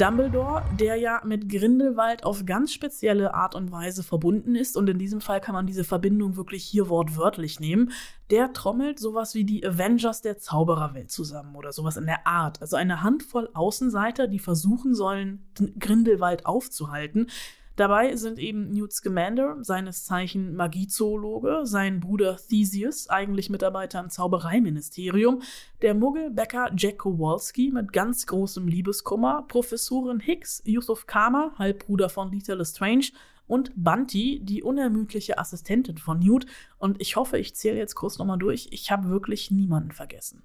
Dumbledore, 0.02 0.64
der 0.80 0.96
ja 0.96 1.20
mit 1.24 1.48
Grindelwald 1.48 2.24
auf 2.24 2.44
ganz 2.44 2.72
spezielle 2.72 3.34
Art 3.34 3.54
und 3.54 3.70
Weise 3.70 4.02
verbunden 4.02 4.56
ist, 4.56 4.76
und 4.76 4.90
in 4.90 4.98
diesem 4.98 5.20
Fall 5.20 5.40
kann 5.40 5.54
man 5.54 5.64
diese 5.64 5.84
Verbindung 5.84 6.34
wirklich 6.34 6.64
hier 6.64 6.88
wortwörtlich 6.88 7.60
nehmen, 7.60 7.92
der 8.28 8.52
trommelt 8.52 8.98
sowas 8.98 9.36
wie 9.36 9.44
die 9.44 9.64
Avengers 9.64 10.20
der 10.20 10.38
Zaubererwelt 10.38 11.12
zusammen 11.12 11.54
oder 11.54 11.70
sowas 11.70 11.96
in 11.96 12.06
der 12.06 12.26
Art. 12.26 12.60
Also 12.60 12.74
eine 12.74 13.04
Handvoll 13.04 13.48
Außenseiter, 13.54 14.26
die 14.26 14.40
versuchen 14.40 14.96
sollen, 14.96 15.46
Grindelwald 15.78 16.46
aufzuhalten. 16.46 17.28
Dabei 17.76 18.16
sind 18.16 18.38
eben 18.38 18.70
Newt 18.70 18.92
Scamander, 18.92 19.56
seines 19.62 20.04
Zeichen 20.04 20.54
Magiezoologe, 20.56 21.62
sein 21.64 22.00
Bruder 22.00 22.36
Theseus, 22.36 23.08
eigentlich 23.08 23.48
Mitarbeiter 23.48 24.00
im 24.00 24.10
Zaubereiministerium, 24.10 25.42
der 25.80 25.94
Muggelbäcker 25.94 26.70
Jack 26.76 26.98
Kowalski 26.98 27.70
mit 27.72 27.92
ganz 27.92 28.26
großem 28.26 28.68
Liebeskummer, 28.68 29.44
Professorin 29.48 30.20
Hicks, 30.20 30.62
Yusuf 30.66 31.06
Kama, 31.06 31.52
Halbbruder 31.58 32.10
von 32.10 32.30
Lita 32.30 32.54
Lestrange 32.54 33.10
und 33.46 33.72
Bunty, 33.74 34.40
die 34.42 34.62
unermüdliche 34.62 35.38
Assistentin 35.38 35.98
von 35.98 36.18
Newt. 36.18 36.46
Und 36.78 37.00
ich 37.00 37.16
hoffe, 37.16 37.38
ich 37.38 37.56
zähle 37.56 37.78
jetzt 37.78 37.94
kurz 37.94 38.18
nochmal 38.18 38.38
durch. 38.38 38.68
Ich 38.70 38.90
habe 38.90 39.08
wirklich 39.08 39.50
niemanden 39.50 39.92
vergessen. 39.92 40.42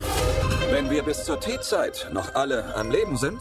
Wenn 0.71 0.89
wir 0.89 1.03
bis 1.03 1.23
zur 1.23 1.39
Teezeit 1.39 2.09
noch 2.13 2.35
alle 2.35 2.75
am 2.75 2.89
Leben 2.89 3.17
sind, 3.17 3.39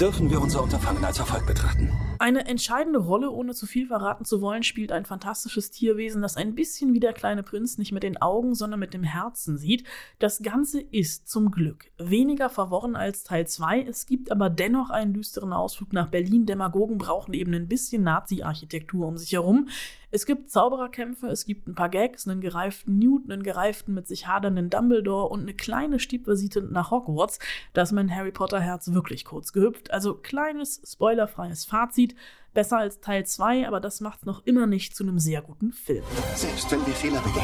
dürfen 0.00 0.30
wir 0.30 0.40
unser 0.40 0.62
Unterfangen 0.62 1.04
als 1.04 1.18
Erfolg 1.18 1.46
betrachten. 1.46 1.90
Eine 2.18 2.46
entscheidende 2.46 2.98
Rolle, 2.98 3.30
ohne 3.30 3.54
zu 3.54 3.66
viel 3.66 3.86
verraten 3.86 4.24
zu 4.24 4.40
wollen, 4.40 4.62
spielt 4.62 4.92
ein 4.92 5.04
fantastisches 5.04 5.70
Tierwesen, 5.70 6.22
das 6.22 6.36
ein 6.36 6.54
bisschen 6.54 6.94
wie 6.94 7.00
der 7.00 7.12
kleine 7.12 7.42
Prinz 7.42 7.78
nicht 7.78 7.92
mit 7.92 8.02
den 8.02 8.20
Augen, 8.20 8.54
sondern 8.54 8.80
mit 8.80 8.94
dem 8.94 9.02
Herzen 9.02 9.58
sieht. 9.58 9.84
Das 10.18 10.42
Ganze 10.42 10.80
ist 10.80 11.28
zum 11.28 11.50
Glück 11.50 11.90
weniger 11.98 12.48
verworren 12.48 12.96
als 12.96 13.24
Teil 13.24 13.46
2. 13.46 13.82
Es 13.82 14.06
gibt 14.06 14.30
aber 14.30 14.50
dennoch 14.50 14.90
einen 14.90 15.14
düsteren 15.14 15.52
Ausflug 15.52 15.92
nach 15.92 16.08
Berlin. 16.08 16.46
Demagogen 16.46 16.98
brauchen 16.98 17.34
eben 17.34 17.54
ein 17.54 17.68
bisschen 17.68 18.02
Nazi-Architektur 18.02 19.06
um 19.06 19.16
sich 19.16 19.32
herum. 19.32 19.68
Es 20.12 20.24
gibt 20.24 20.50
Zaubererkämpfe, 20.50 21.26
es 21.26 21.46
gibt 21.46 21.66
ein 21.66 21.74
paar 21.74 21.88
Gags, 21.88 22.28
einen 22.28 22.40
gereiften 22.40 22.98
Newt, 22.98 23.30
einen 23.30 23.42
gereiften 23.42 23.92
mit 23.92 24.06
sich 24.06 24.28
hadernden 24.28 24.70
Dumbledore 24.70 25.28
und 25.28 25.40
eine 25.40 25.54
kleine 25.54 25.98
Stiefvisite 25.98 26.62
nach 26.62 26.92
Hogwarts. 26.92 27.40
Da 27.72 27.82
ist 27.82 27.92
mein 27.92 28.14
Harry 28.14 28.30
Potter 28.30 28.60
Herz 28.60 28.92
wirklich 28.92 29.24
kurz 29.24 29.52
gehüpft. 29.52 29.90
Also 29.90 30.14
kleines, 30.14 30.80
spoilerfreies 30.86 31.64
Fazit. 31.64 32.14
Besser 32.54 32.78
als 32.78 33.00
Teil 33.00 33.26
2, 33.26 33.66
aber 33.66 33.80
das 33.80 34.00
macht 34.00 34.20
es 34.20 34.26
noch 34.26 34.46
immer 34.46 34.66
nicht 34.66 34.96
zu 34.96 35.02
einem 35.02 35.18
sehr 35.18 35.42
guten 35.42 35.72
Film. 35.72 36.04
Selbst 36.34 36.70
wenn 36.70 36.86
wir 36.86 36.94
Fehler 36.94 37.20
begehen. 37.20 37.42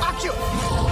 Akio! 0.00 0.83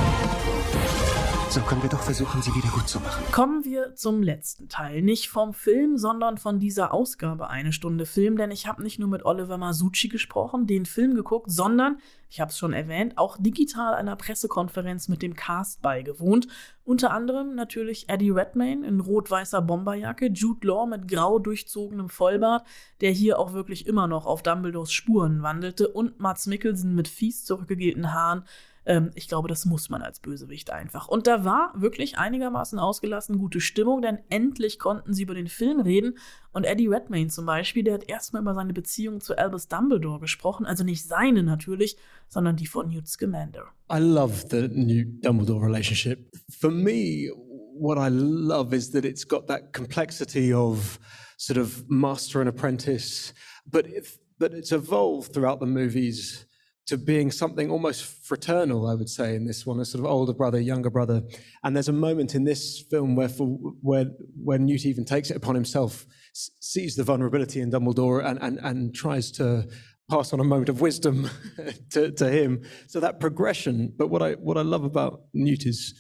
So 1.53 1.61
können 1.61 1.83
wir 1.83 1.91
doch 1.91 2.01
versuchen, 2.01 2.41
sie 2.41 2.55
wieder 2.55 2.71
gut 2.71 2.89
zu 2.89 2.99
machen. 2.99 3.23
Kommen 3.31 3.63
wir 3.67 3.95
zum 3.95 4.23
letzten 4.23 4.71
Teil. 4.71 5.03
Nicht 5.03 5.29
vom 5.29 5.53
Film, 5.53 5.99
sondern 5.99 6.39
von 6.39 6.59
dieser 6.59 6.95
Ausgabe 6.95 7.51
Eine 7.51 7.75
Stunde 7.75 8.07
Film, 8.07 8.39
denn 8.39 8.51
ich 8.51 8.67
habe 8.67 8.83
nicht 8.83 8.99
nur 8.99 9.11
mit 9.11 9.27
Oliver 9.27 9.59
Masucci 9.59 10.09
gesprochen, 10.09 10.67
den 10.67 10.87
Film 10.87 11.15
geguckt, 11.15 11.51
sondern, 11.51 11.99
ich 12.31 12.41
habe 12.41 12.51
es 12.51 12.57
schon 12.57 12.73
erwähnt, 12.73 13.19
auch 13.19 13.37
digital 13.39 13.93
einer 13.93 14.17
Pressekonferenz 14.17 15.09
mit 15.09 15.21
dem 15.21 15.35
Cast 15.35 15.83
beigewohnt. 15.83 16.49
Unter 16.85 17.11
anderem 17.11 17.55
natürlich 17.55 18.09
Eddie 18.09 18.31
Redmayne 18.31 18.87
in 18.87 19.01
rot-weißer 19.01 19.61
Bomberjacke, 19.61 20.31
Jude 20.33 20.67
Law 20.67 20.87
mit 20.87 21.07
grau 21.07 21.39
durchzogenem 21.39 22.09
Vollbart, 22.09 22.67
der 23.03 23.11
hier 23.11 23.39
auch 23.39 23.53
wirklich 23.53 23.87
immer 23.87 24.09
noch 24.09 24.25
auf 24.25 24.43
Dumbledores 24.43 24.91
Spuren 24.91 25.43
wandelte, 25.43 25.89
und 25.89 26.19
Mats 26.19 26.47
Mikkelsen 26.47 26.95
mit 26.95 27.09
fies 27.09 27.45
zurückgegelten 27.45 28.15
Haaren, 28.15 28.45
ähm, 28.85 29.11
ich 29.15 29.29
glaube, 29.29 29.49
das 29.49 29.65
muss 29.65 29.91
man 29.91 30.03
als 30.03 30.21
Bösewicht 30.21 30.71
einfach. 30.71 31.09
Und 31.09 31.27
da 31.27 31.45
war 31.45 31.73
wirklich 31.77 32.19
einigermaßen 32.19 32.79
ausgelassen 32.79 33.39
gute 33.39 33.61
Stimmung, 33.61 34.03
denn 34.03 34.19
endlich 34.29 34.79
konnten 34.79 35.15
sie 35.15 35.23
über 35.23 35.35
den 35.35 35.47
Film 35.47 35.81
reden. 35.81 36.19
Und 36.53 36.65
Eddie 36.65 36.89
Redmayne 36.89 37.29
zum 37.29 37.47
Beispiel, 37.47 37.85
der 37.85 37.95
hat 37.95 38.09
erstmal 38.09 38.43
über 38.43 38.55
seine 38.55 38.73
Beziehung 38.73 39.21
zu 39.21 39.37
Albus 39.39 39.69
Dumbledore 39.69 40.21
gesprochen. 40.21 40.67
Also 40.67 40.85
nicht 40.85 41.05
seine 41.05 41.43
natürlich, 41.43 41.97
sondern 42.29 42.57
die 42.57 42.67
von 42.67 42.89
Newt 42.89 43.09
Scamander. 43.09 43.67
I 43.93 43.99
love 43.99 44.47
the 44.51 44.69
Newt 44.69 45.25
Dumbledore 45.25 45.65
relationship. 45.65 46.31
For 46.51 46.71
me, 46.71 47.31
what 47.79 47.99
I 47.99 48.09
love 48.11 48.75
is 48.75 48.91
that 48.91 49.05
it's 49.05 49.27
got 49.27 49.47
that 49.47 49.73
complexity 49.73 50.53
of 50.53 50.99
sort 51.37 51.59
of 51.59 51.89
master 51.89 52.41
and 52.41 52.49
apprentice, 52.49 53.33
but, 53.67 53.87
it, 53.87 54.07
but 54.39 54.53
it's 54.53 54.73
evolved 54.73 55.33
throughout 55.33 55.61
the 55.61 55.67
movies. 55.67 56.47
To 56.87 56.97
being 56.97 57.31
something 57.31 57.71
almost 57.71 58.05
fraternal, 58.25 58.89
I 58.89 58.95
would 58.95 59.09
say, 59.09 59.37
in 59.37 59.47
this 59.47 59.65
one, 59.65 59.79
a 59.79 59.85
sort 59.85 60.05
of 60.05 60.11
older 60.11 60.33
brother, 60.33 60.61
younger 60.61 60.91
brother. 60.91 61.23
And 61.63 61.77
there's 61.77 61.89
a 61.89 61.93
moment 61.93 62.35
in 62.35 62.45
this 62.45 62.85
film 62.91 63.15
where, 63.15 63.29
for, 63.29 63.47
where, 63.81 64.07
where 64.43 64.59
Newt 64.59 64.85
even 64.85 65.05
takes 65.05 65.31
it 65.31 65.37
upon 65.37 65.55
himself, 65.55 66.05
sees 66.33 66.97
the 66.97 67.05
vulnerability 67.05 67.61
in 67.61 67.71
Dumbledore 67.71 68.25
and, 68.25 68.39
and, 68.43 68.59
and 68.59 68.95
tries 68.95 69.31
to 69.33 69.69
pass 70.11 70.33
on 70.33 70.41
a 70.41 70.45
moment 70.45 70.69
of 70.69 70.81
wisdom 70.81 71.31
to, 71.91 72.11
to 72.13 72.29
him. 72.29 72.63
So 72.89 72.99
that 73.01 73.21
progression. 73.21 73.93
But 73.97 74.09
what 74.09 74.23
I, 74.23 74.33
what 74.33 74.59
I 74.59 74.63
love 74.63 74.85
about 74.85 75.23
Newt 75.33 75.67
is 75.67 75.95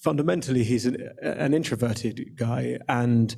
fundamentally 0.00 0.64
he's 0.64 0.86
an, 0.86 1.08
an 1.22 1.52
introverted 1.52 2.36
guy 2.36 2.78
and 2.88 3.34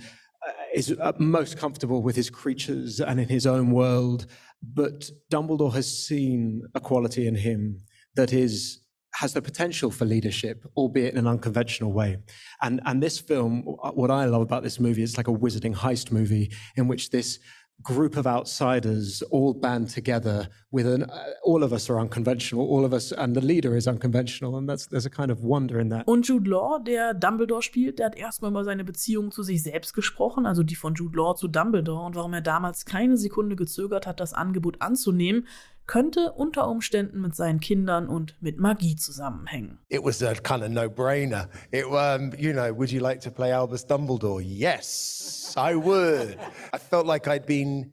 uh, 0.46 0.52
is 0.74 0.94
most 1.18 1.58
comfortable 1.58 2.02
with 2.02 2.16
his 2.16 2.30
creatures 2.30 3.00
and 3.00 3.18
in 3.18 3.28
his 3.28 3.46
own 3.46 3.70
world 3.70 4.26
but 4.62 5.10
Dumbledore 5.32 5.72
has 5.72 6.06
seen 6.06 6.62
a 6.74 6.80
quality 6.80 7.26
in 7.26 7.34
him 7.34 7.80
that 8.16 8.32
is 8.32 8.80
has 9.14 9.32
the 9.32 9.42
potential 9.42 9.90
for 9.90 10.04
leadership, 10.04 10.64
albeit 10.76 11.14
in 11.14 11.18
an 11.18 11.26
unconventional 11.26 11.92
way. 11.92 12.18
And 12.62 12.80
and 12.84 13.02
this 13.02 13.18
film, 13.18 13.62
what 13.62 14.10
I 14.10 14.24
love 14.26 14.42
about 14.42 14.62
this 14.62 14.78
movie, 14.78 15.02
it's 15.02 15.16
like 15.16 15.28
a 15.28 15.32
wizarding 15.32 15.74
heist 15.74 16.12
movie 16.12 16.52
in 16.76 16.86
which 16.86 17.10
this 17.10 17.38
group 17.82 18.16
of 18.16 18.26
outsiders 18.26 19.22
all 19.30 19.54
band 19.54 19.88
together 19.88 20.48
with 20.70 20.86
an 20.86 21.04
uh, 21.04 21.24
all 21.42 21.62
of 21.62 21.72
us 21.72 21.88
are 21.88 21.98
unconventional 21.98 22.66
all 22.66 22.84
of 22.84 22.92
us 22.92 23.12
and 23.12 23.34
the 23.34 23.40
leader 23.40 23.74
is 23.76 23.86
unconventional 23.86 24.56
and 24.56 24.68
that's 24.68 24.86
there's 24.86 25.06
a 25.06 25.10
kind 25.10 25.30
of 25.30 25.42
wonder 25.42 25.78
in 25.78 25.88
that. 25.90 26.06
Und 26.06 26.26
Jude 26.26 26.48
Law 26.48 26.78
der 26.78 27.14
Dumbledore 27.14 27.62
spielt 27.62 27.98
der 27.98 28.06
hat 28.06 28.16
erstmal 28.16 28.50
über 28.50 28.64
seine 28.64 28.84
Beziehung 28.84 29.30
zu 29.30 29.42
sich 29.42 29.62
selbst 29.62 29.94
gesprochen 29.94 30.46
also 30.46 30.62
die 30.62 30.76
von 30.76 30.94
Jude 30.94 31.16
Law 31.16 31.34
zu 31.34 31.48
Dumbledore 31.48 32.04
und 32.04 32.14
warum 32.14 32.34
er 32.34 32.42
damals 32.42 32.84
keine 32.84 33.16
Sekunde 33.16 33.56
gezögert 33.56 34.06
hat 34.06 34.20
das 34.20 34.34
Angebot 34.34 34.80
anzunehmen 34.80 35.46
könnte 35.90 36.32
unter 36.32 36.68
Umständen 36.68 37.20
mit 37.20 37.34
seinen 37.34 37.58
Kindern 37.58 38.08
und 38.08 38.36
mit 38.40 38.58
Magie 38.58 38.94
zusammenhängen. 38.94 39.80
It 39.88 40.04
was 40.04 40.22
a 40.22 40.34
kind 40.34 40.62
of 40.62 40.68
no-brainer. 40.68 41.48
It 41.72 41.84
um, 41.86 42.32
you 42.38 42.52
know, 42.52 42.72
would 42.72 42.92
you 42.92 43.00
like 43.00 43.20
to 43.22 43.30
play 43.30 43.52
Albus 43.52 43.84
Dumbledore? 43.84 44.40
Yes, 44.40 45.52
I 45.56 45.74
would. 45.74 46.38
I 46.72 46.78
felt 46.78 47.06
like 47.06 47.26
I'd 47.26 47.44
been 47.44 47.90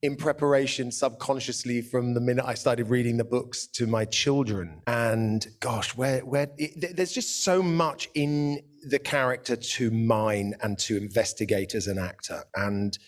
in 0.00 0.16
preparation 0.16 0.90
subconsciously 0.90 1.82
from 1.82 2.14
the 2.14 2.20
minute 2.20 2.46
I 2.46 2.54
started 2.54 2.88
reading 2.88 3.18
the 3.18 3.24
books 3.24 3.66
to 3.74 3.86
my 3.86 4.06
children. 4.06 4.80
And 4.86 5.46
gosh, 5.60 5.94
where 5.94 6.20
where 6.20 6.48
it, 6.56 6.96
there's 6.96 7.12
just 7.12 7.44
so 7.44 7.62
much 7.62 8.08
in 8.14 8.62
the 8.88 8.98
character 8.98 9.56
to 9.56 9.90
mine 9.90 10.54
and 10.62 10.78
to 10.78 10.96
investigate 10.96 11.74
as 11.74 11.88
an 11.88 11.98
actor 11.98 12.44
and 12.54 12.98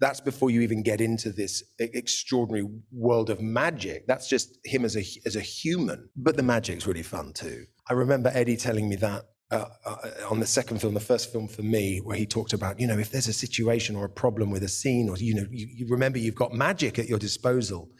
that's 0.00 0.20
before 0.20 0.50
you 0.50 0.60
even 0.60 0.82
get 0.82 1.00
into 1.00 1.30
this 1.30 1.62
extraordinary 1.78 2.68
world 2.92 3.30
of 3.30 3.40
magic. 3.40 4.06
That's 4.06 4.28
just 4.28 4.58
him 4.64 4.84
as 4.84 4.96
a 4.96 5.04
as 5.24 5.36
a 5.36 5.40
human. 5.40 6.08
But 6.16 6.36
the 6.36 6.42
magic's 6.42 6.86
really 6.86 7.02
fun 7.02 7.32
too. 7.32 7.64
I 7.88 7.92
remember 7.92 8.30
Eddie 8.34 8.56
telling 8.56 8.88
me 8.88 8.96
that 8.96 9.24
uh, 9.50 9.66
uh, 9.84 9.96
on 10.30 10.40
the 10.40 10.46
second 10.46 10.80
film, 10.80 10.94
the 10.94 11.00
first 11.00 11.30
film 11.30 11.46
for 11.46 11.62
me, 11.62 11.98
where 11.98 12.16
he 12.16 12.26
talked 12.26 12.52
about, 12.52 12.80
you 12.80 12.86
know, 12.86 12.98
if 12.98 13.10
there's 13.10 13.28
a 13.28 13.32
situation 13.32 13.94
or 13.94 14.04
a 14.04 14.10
problem 14.10 14.50
with 14.50 14.62
a 14.64 14.68
scene, 14.68 15.08
or 15.08 15.16
you 15.16 15.34
know, 15.34 15.46
you, 15.50 15.68
you 15.70 15.86
remember 15.88 16.18
you've 16.18 16.34
got 16.34 16.52
magic 16.52 16.98
at 16.98 17.08
your 17.08 17.18
disposal. 17.18 17.90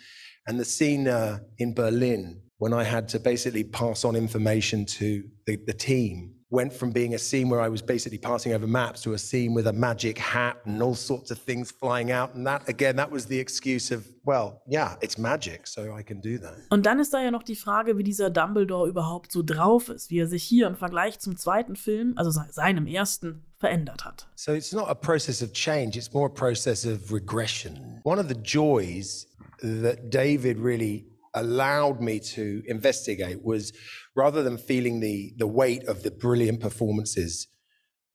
And 0.46 0.59
the 0.59 0.64
scene 0.64 1.09
uh, 1.09 1.38
in 1.59 1.72
Berlin 1.74 2.42
when 2.59 2.72
I 2.72 2.85
had 2.85 3.09
to 3.11 3.20
basically 3.20 3.64
pass 3.64 4.04
on 4.04 4.16
information 4.16 4.85
to 4.87 5.24
the, 5.46 5.57
the 5.66 5.72
team 5.72 6.33
went 6.50 6.72
from 6.72 6.90
being 6.90 7.14
a 7.14 7.18
scene 7.18 7.48
where 7.48 7.61
I 7.61 7.68
was 7.68 7.83
basically 7.83 8.18
passing 8.18 8.52
over 8.52 8.66
maps 8.66 9.02
to 9.02 9.14
a 9.14 9.18
scene 9.18 9.54
with 9.54 9.66
a 9.66 9.72
magic 9.72 10.18
hat 10.18 10.57
and 10.64 10.83
all 10.83 10.94
sorts 10.94 11.30
of 11.30 11.38
things 11.38 11.70
flying 11.70 12.12
out. 12.12 12.35
And 12.35 12.46
that, 12.46 12.68
again, 12.68 12.96
that 12.96 13.11
was 13.11 13.26
the 13.26 13.38
excuse 13.38 13.90
of, 13.90 14.07
well, 14.24 14.62
yeah, 14.66 14.96
it's 15.00 15.18
magic, 15.18 15.66
so 15.66 15.94
I 15.94 16.02
can 16.02 16.20
do 16.20 16.38
that. 16.38 16.54
Und 16.70 16.87
dann 16.87 17.00
ist 17.00 17.12
da 17.12 17.22
ja 17.22 17.30
noch 17.30 17.42
die 17.42 17.57
Frage, 17.57 17.98
wie 17.98 18.04
dieser 18.04 18.30
Dumbledore 18.30 18.88
überhaupt 18.88 19.33
so 19.33 19.42
drauf 19.42 19.88
ist, 19.88 20.11
wie 20.11 20.18
er 20.18 20.26
sich 20.26 20.44
hier 20.44 20.66
im 20.66 20.76
Vergleich 20.76 21.18
zum 21.18 21.37
zweiten 21.37 21.76
Film, 21.76 22.14
also 22.16 22.30
seinem 22.30 22.87
ersten, 22.87 23.44
verändert 23.59 24.04
hat. 24.04 24.28
So 24.35 24.52
it's 24.52 24.72
not 24.72 24.88
a 24.88 24.94
process 24.94 25.42
of 25.42 25.52
change, 25.52 25.96
it's 25.96 26.12
more 26.12 26.26
a 26.26 26.33
process 26.33 26.85
of 26.85 27.11
regression. 27.11 28.00
One 28.04 28.20
of 28.20 28.28
the 28.28 28.35
joys 28.35 29.26
that 29.61 30.11
David 30.11 30.59
really 30.59 31.07
allowed 31.34 32.00
me 32.00 32.20
to 32.20 32.62
investigate 32.66 33.42
was 33.42 33.72
rather 34.14 34.42
than 34.42 34.56
feeling 34.56 35.00
the, 35.00 35.32
the 35.36 35.46
weight 35.46 35.84
of 35.84 36.02
the 36.02 36.10
brilliant 36.10 36.60
performances 36.60 37.48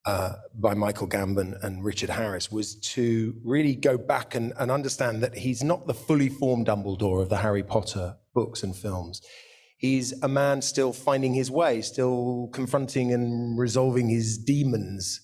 uh, 0.05 0.34
by 0.53 0.73
Michael 0.73 1.08
Gambon 1.08 1.62
and 1.62 1.84
Richard 1.84 2.10
Harris, 2.10 2.51
was 2.51 2.75
to 2.75 3.36
really 3.43 3.75
go 3.75 3.97
back 3.97 4.34
and, 4.34 4.53
and 4.58 4.71
understand 4.71 5.21
that 5.21 5.38
he's 5.38 5.62
not 5.62 5.88
the 5.88 5.93
fully 5.93 6.29
formed 6.29 6.67
Dumbledore 6.67 7.21
of 7.21 7.29
the 7.29 7.38
Harry 7.38 7.63
Potter 7.63 8.15
books 8.34 8.63
and 8.63 8.75
films. 8.75 9.21
He's 9.77 10.13
a 10.21 10.27
man 10.27 10.62
still 10.62 10.93
finding 10.93 11.34
his 11.34 11.51
way, 11.51 11.82
still 11.82 12.49
confronting 12.53 13.13
and 13.13 13.58
resolving 13.58 14.10
his 14.10 14.38
demons. 14.38 15.21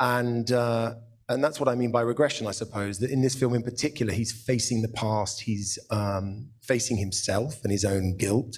And 0.00 0.50
uh, 0.50 0.94
and 1.34 1.44
that's 1.44 1.60
what 1.60 1.68
I 1.68 1.74
mean 1.74 1.90
by 1.90 2.00
regression, 2.00 2.46
I 2.46 2.52
suppose. 2.52 2.98
That 3.00 3.10
in 3.10 3.20
this 3.20 3.34
film 3.34 3.54
in 3.54 3.62
particular, 3.62 4.12
he's 4.12 4.32
facing 4.32 4.82
the 4.82 4.88
past, 4.88 5.42
he's 5.42 5.78
um, 5.90 6.50
facing 6.62 6.96
himself 6.96 7.62
and 7.62 7.70
his 7.70 7.84
own 7.84 8.16
guilt. 8.16 8.56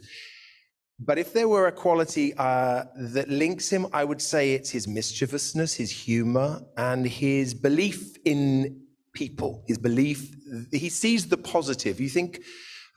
But 0.99 1.19
if 1.19 1.33
there 1.33 1.49
were 1.49 1.67
a 1.67 1.73
quality 1.73 2.33
uh, 2.35 2.85
that 2.97 3.29
links 3.29 3.69
him, 3.69 3.87
I 3.93 4.05
would 4.05 4.23
say 4.23 4.55
it's 4.55 4.71
his 4.71 4.89
mischievousness, 4.89 5.75
his 5.75 5.91
humor, 5.91 6.63
and 6.77 7.07
his 7.07 7.53
belief 7.53 8.17
in 8.25 8.83
people. 9.13 9.65
His 9.67 9.79
belief, 9.79 10.35
he 10.73 10.89
sees 10.89 11.29
the 11.29 11.37
positive. 11.37 12.01
You 12.01 12.09
think 12.09 12.41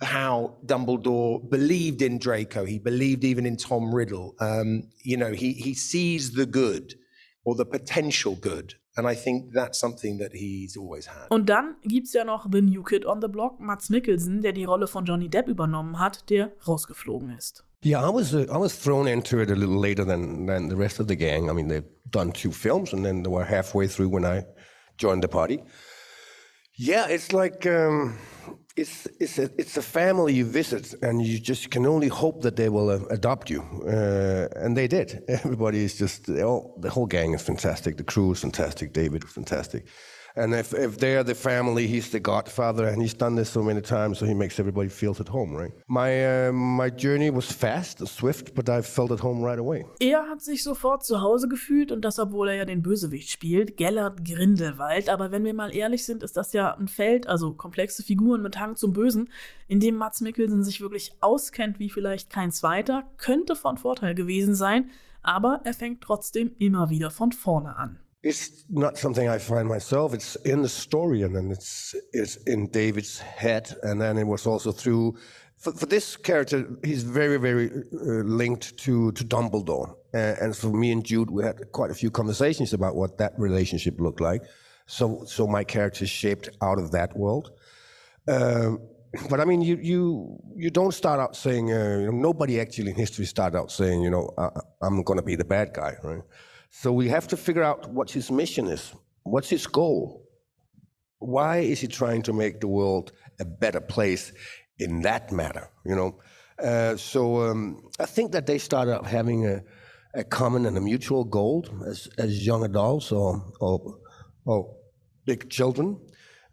how 0.01 0.57
Dumbledore 0.65 1.49
believed 1.49 2.01
in 2.01 2.19
Draco, 2.19 2.63
he 2.63 2.79
believed 2.79 3.25
even 3.25 3.45
in 3.45 3.57
Tom 3.57 3.93
Riddle. 3.93 4.35
Um, 4.39 4.83
you 5.03 5.17
know, 5.17 5.33
he, 5.33 5.53
he 5.53 5.73
sees 5.73 6.31
the 6.31 6.45
good 6.45 6.93
or 7.43 7.55
the 7.55 7.65
potential 7.65 8.35
good 8.35 8.75
And 8.99 9.07
I 9.07 9.15
think 9.15 9.53
that's 9.53 9.79
something 9.79 10.19
that 10.19 10.33
he's 10.33 10.77
always 10.77 11.07
had. 11.07 11.29
Und 11.29 11.49
dann 11.49 11.77
gibt's 11.83 12.11
ja 12.11 12.25
noch 12.25 12.47
The 12.51 12.61
New 12.61 12.83
Kid 12.83 13.05
on 13.05 13.21
the 13.21 13.29
Block, 13.29 13.57
Mats 13.59 13.89
Mikkelsen, 13.89 14.41
der 14.41 14.51
die 14.51 14.65
Rolle 14.65 14.87
von 14.87 15.05
Johnny 15.05 15.29
Depp 15.29 15.47
übernommen 15.47 15.99
hat, 15.99 16.29
der 16.29 16.51
rausgeflogen 16.67 17.29
ist. 17.37 17.63
Yeah, 17.81 18.05
I 18.05 18.13
was 18.13 18.33
uh, 18.33 18.45
I 18.51 18.57
was 18.57 18.77
thrown 18.77 19.07
into 19.07 19.39
it 19.39 19.49
a 19.49 19.55
little 19.55 19.79
later 19.79 20.03
than 20.05 20.47
than 20.47 20.67
the 20.67 20.75
rest 20.75 20.99
of 20.99 21.07
the 21.07 21.15
gang. 21.15 21.49
I 21.49 21.53
mean, 21.53 21.69
they've 21.69 21.87
done 22.11 22.33
two 22.33 22.51
films, 22.51 22.93
and 22.93 23.05
then 23.05 23.23
they 23.23 23.31
were 23.31 23.45
halfway 23.45 23.87
through 23.87 24.09
when 24.09 24.25
I 24.25 24.43
joined 24.97 25.23
the 25.23 25.29
party. 25.29 25.63
Yeah, 26.77 27.07
it's 27.07 27.31
like 27.31 27.65
um, 27.65 28.17
it's 28.79 29.07
it's 29.19 29.39
a 29.39 29.49
it's 29.57 29.77
a 29.77 29.81
family 29.81 30.33
you 30.33 30.45
visit, 30.45 30.93
and 31.01 31.21
you 31.21 31.39
just 31.39 31.69
can 31.69 31.85
only 31.85 32.07
hope 32.07 32.41
that 32.41 32.55
they 32.55 32.69
will 32.69 32.89
uh, 32.89 32.99
adopt 33.09 33.49
you, 33.49 33.61
uh, 33.85 34.47
and 34.63 34.75
they 34.77 34.87
did. 34.87 35.23
Everybody 35.27 35.83
is 35.83 35.97
just 35.97 36.29
all, 36.29 36.75
the 36.81 36.89
whole 36.89 37.07
gang 37.07 37.33
is 37.33 37.41
fantastic. 37.41 37.97
The 37.97 38.03
crew 38.03 38.31
is 38.31 38.39
fantastic. 38.39 38.93
David 38.93 39.23
is 39.23 39.31
fantastic. 39.31 39.85
And 40.39 40.53
if, 40.53 40.73
if 40.73 40.97
they're 40.97 41.23
the 41.23 41.35
family, 41.35 41.85
he's 41.85 42.09
the 42.11 42.19
godfather, 42.21 42.87
and 42.87 43.01
he's 43.01 43.13
done 43.13 43.35
this 43.35 43.49
so 43.49 43.61
many 43.61 43.81
times, 43.81 44.19
so 44.19 44.25
he 44.25 44.33
makes 44.33 44.57
everybody 44.57 44.87
feel 44.87 45.13
at 45.19 45.27
home, 45.27 45.53
right? 45.53 45.71
My, 45.87 46.47
uh, 46.47 46.53
my 46.53 46.89
journey 46.89 47.29
was 47.29 47.51
fast 47.51 48.07
swift, 48.07 48.55
but 48.55 48.69
I 48.69 48.81
felt 48.81 49.11
at 49.11 49.19
home 49.19 49.43
right 49.43 49.59
away. 49.59 49.85
Er 49.99 50.29
hat 50.29 50.41
sich 50.41 50.63
sofort 50.63 51.03
zu 51.03 51.19
Hause 51.21 51.49
gefühlt 51.49 51.91
und 51.91 52.05
das, 52.05 52.19
obwohl 52.19 52.47
er 52.49 52.55
ja 52.55 52.65
den 52.65 52.81
Bösewicht 52.81 53.29
spielt, 53.29 53.75
Gellert 53.75 54.23
Grindelwald. 54.23 55.09
Aber 55.09 55.31
wenn 55.31 55.43
wir 55.43 55.53
mal 55.53 55.75
ehrlich 55.75 56.05
sind, 56.05 56.23
ist 56.23 56.37
das 56.37 56.53
ja 56.53 56.73
ein 56.73 56.87
Feld, 56.87 57.27
also 57.27 57.53
komplexe 57.53 58.01
Figuren 58.01 58.41
mit 58.41 58.57
Hang 58.57 58.77
zum 58.77 58.93
Bösen, 58.93 59.29
in 59.67 59.81
dem 59.81 59.95
Mats 59.95 60.21
Mikkelsen 60.21 60.63
sich 60.63 60.79
wirklich 60.79 61.11
auskennt 61.19 61.79
wie 61.79 61.89
vielleicht 61.89 62.29
kein 62.29 62.51
zweiter, 62.51 63.03
könnte 63.17 63.57
von 63.57 63.77
Vorteil 63.77 64.15
gewesen 64.15 64.55
sein, 64.55 64.89
aber 65.21 65.59
er 65.65 65.73
fängt 65.73 66.01
trotzdem 66.01 66.51
immer 66.59 66.89
wieder 66.89 67.11
von 67.11 67.33
vorne 67.33 67.75
an. 67.75 67.99
It's 68.21 68.65
not 68.69 68.97
something 68.97 69.29
I 69.29 69.37
find 69.37 69.67
myself. 69.67 70.13
It's 70.13 70.35
in 70.37 70.61
the 70.61 70.69
story, 70.69 71.21
and 71.21 71.33
then 71.35 71.51
it's 71.51 71.95
it's 72.11 72.35
in 72.47 72.67
David's 72.67 73.19
head, 73.19 73.73
and 73.83 74.01
then 74.01 74.17
it 74.17 74.27
was 74.27 74.45
also 74.45 74.71
through. 74.71 75.17
For, 75.57 75.73
for 75.73 75.85
this 75.85 76.15
character, 76.15 76.65
he's 76.83 77.03
very, 77.03 77.37
very 77.37 77.69
uh, 77.69 78.23
linked 78.23 78.77
to 78.79 79.11
to 79.13 79.23
Dumbledore, 79.23 79.95
and 80.13 80.55
for 80.55 80.69
me 80.69 80.91
and 80.91 81.03
Jude, 81.05 81.31
we 81.31 81.43
had 81.43 81.71
quite 81.71 81.91
a 81.91 81.93
few 81.93 82.11
conversations 82.11 82.73
about 82.73 82.95
what 82.95 83.17
that 83.17 83.33
relationship 83.37 83.99
looked 83.99 84.21
like. 84.21 84.43
So, 84.85 85.23
so 85.25 85.47
my 85.47 85.63
character 85.63 86.07
shaped 86.07 86.49
out 86.61 86.79
of 86.79 86.91
that 86.91 87.15
world. 87.15 87.51
Um, 88.27 88.79
but 89.29 89.39
I 89.39 89.45
mean, 89.45 89.61
you 89.61 89.77
you 89.81 90.39
you 90.55 90.69
don't 90.69 90.93
start 90.93 91.19
out 91.19 91.35
saying 91.35 91.71
uh, 91.71 91.97
you 91.99 92.05
know, 92.11 92.17
nobody 92.17 92.59
actually 92.59 92.91
in 92.91 92.97
history 92.97 93.25
started 93.25 93.57
out 93.57 93.71
saying 93.71 94.01
you 94.01 94.09
know 94.09 94.29
I, 94.37 94.49
I'm 94.81 95.03
going 95.03 95.19
to 95.19 95.25
be 95.25 95.35
the 95.35 95.45
bad 95.45 95.73
guy, 95.73 95.95
right? 96.03 96.21
So 96.69 96.93
we 96.93 97.09
have 97.09 97.27
to 97.29 97.37
figure 97.37 97.63
out 97.63 97.89
what 97.91 98.11
his 98.11 98.31
mission 98.31 98.67
is. 98.67 98.93
What's 99.23 99.49
his 99.49 99.67
goal? 99.67 100.23
Why 101.19 101.57
is 101.57 101.81
he 101.81 101.87
trying 101.87 102.21
to 102.23 102.33
make 102.33 102.61
the 102.61 102.67
world 102.67 103.11
a 103.39 103.45
better 103.45 103.81
place 103.81 104.31
in 104.77 105.01
that 105.01 105.31
matter? 105.31 105.69
You 105.85 105.95
know, 105.95 106.19
uh, 106.63 106.95
so 106.95 107.41
um, 107.49 107.89
I 107.99 108.05
think 108.05 108.31
that 108.31 108.45
they 108.45 108.57
started 108.57 108.95
out 108.95 109.05
having 109.05 109.47
a, 109.47 109.61
a, 110.13 110.23
common 110.23 110.65
and 110.65 110.77
a 110.77 110.81
mutual 110.81 111.23
goal 111.23 111.65
as, 111.85 112.07
as 112.17 112.45
young 112.45 112.63
adults 112.63 113.11
or, 113.11 113.43
or, 113.59 113.97
or 114.45 114.75
big 115.25 115.49
children, 115.49 115.99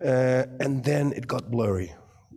uh, 0.04 0.44
and 0.60 0.84
then 0.84 1.12
it 1.12 1.26
got 1.26 1.50
blurry. 1.50 1.94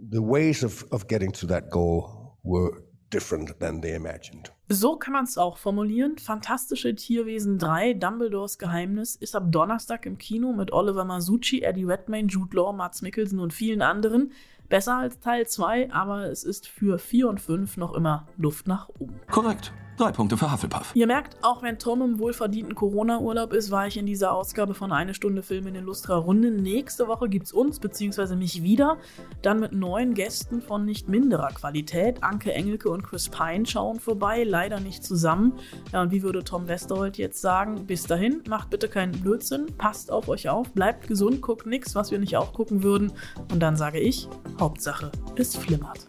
The 0.10 0.22
ways 0.22 0.64
of, 0.64 0.84
of 0.92 1.08
getting 1.08 1.32
to 1.34 1.46
that 1.48 1.70
goal 1.70 2.38
were 2.44 2.84
different 3.10 3.60
than 3.60 3.82
they 3.82 3.94
imagined. 3.94 4.50
So 4.72 4.98
kann 4.98 5.14
man 5.14 5.24
es 5.24 5.40
auch 5.40 5.58
formulieren. 5.58 6.20
Fantastische 6.20 6.94
Tierwesen 6.94 7.58
3, 7.58 7.96
Dumbledores 7.96 8.60
Geheimnis, 8.60 9.16
ist 9.16 9.36
ab 9.36 9.46
Donnerstag 9.48 10.06
im 10.06 10.20
Kino 10.20 10.54
mit 10.54 10.72
Oliver 10.72 11.06
Masucci, 11.06 11.64
Eddie 11.64 11.86
Redmayne, 11.86 12.28
Jude 12.28 12.56
Law, 12.56 12.72
Mats 12.72 13.02
Mikkelsen 13.02 13.40
und 13.40 13.52
vielen 13.52 13.82
anderen. 13.82 14.32
Besser 14.70 14.98
als 14.98 15.20
Teil 15.20 15.48
2, 15.48 15.92
aber 15.92 16.26
es 16.30 16.44
ist 16.44 16.68
für 16.68 17.00
4 17.00 17.30
und 17.30 17.42
5 17.42 17.78
noch 17.78 17.96
immer 17.96 18.28
Luft 18.38 18.68
nach 18.68 18.90
oben. 19.00 19.20
Korrekt. 19.32 19.74
Drei 20.00 20.14
Punkte 20.14 20.38
für 20.38 20.50
Hufflepuff. 20.50 20.92
Ihr 20.94 21.08
merkt, 21.08 21.36
auch 21.42 21.62
wenn 21.62 21.78
Tom 21.78 22.02
im 22.02 22.20
wohlverdienten 22.20 22.74
Corona-Urlaub 22.74 23.52
ist, 23.52 23.70
war 23.70 23.86
ich 23.86 23.98
in 23.98 24.06
dieser 24.06 24.32
Ausgabe 24.32 24.74
von 24.74 24.94
Eine 24.94 25.14
Stunde 25.14 25.44
Film 25.44 25.68
in 25.68 25.76
Illustra 25.76 26.16
Runde. 26.16 26.52
Nächste 26.52 27.10
Woche 27.10 27.28
gibt's 27.28 27.52
uns 27.52 27.82
bzw. 27.82 28.38
mich 28.38 28.64
wieder. 28.64 28.96
Dann 29.42 29.60
mit 29.60 29.74
neuen 29.74 30.14
Gästen 30.14 30.62
von 30.62 30.86
nicht 30.86 31.10
minderer 31.10 31.50
Qualität. 31.50 32.24
Anke 32.24 32.54
Engelke 32.54 32.90
und 32.90 33.04
Chris 33.04 33.28
Pine 33.28 33.66
schauen 33.66 34.00
vorbei, 34.00 34.46
leider 34.46 34.80
nicht 34.80 35.04
zusammen. 35.04 35.52
Ja, 35.92 36.02
und 36.02 36.12
wie 36.12 36.24
würde 36.24 36.46
Tom 36.46 36.70
Westerholt 36.70 37.18
jetzt 37.18 37.42
sagen? 37.42 37.86
Bis 37.86 38.04
dahin, 38.04 38.42
macht 38.48 38.70
bitte 38.70 38.88
keinen 38.88 39.20
Blödsinn, 39.20 39.66
passt 39.78 40.14
auf 40.14 40.30
euch 40.30 40.48
auf, 40.48 40.72
bleibt 40.72 41.10
gesund, 41.10 41.42
guckt 41.42 41.66
nichts, 41.66 41.94
was 41.94 42.10
wir 42.10 42.20
nicht 42.20 42.38
auch 42.38 42.54
gucken 42.54 42.84
würden. 42.84 43.12
Und 43.52 43.60
dann 43.60 43.76
sage 43.76 44.00
ich, 44.00 44.30
Hauptsache, 44.62 45.12
es 45.36 45.58
flimmert. 45.58 46.08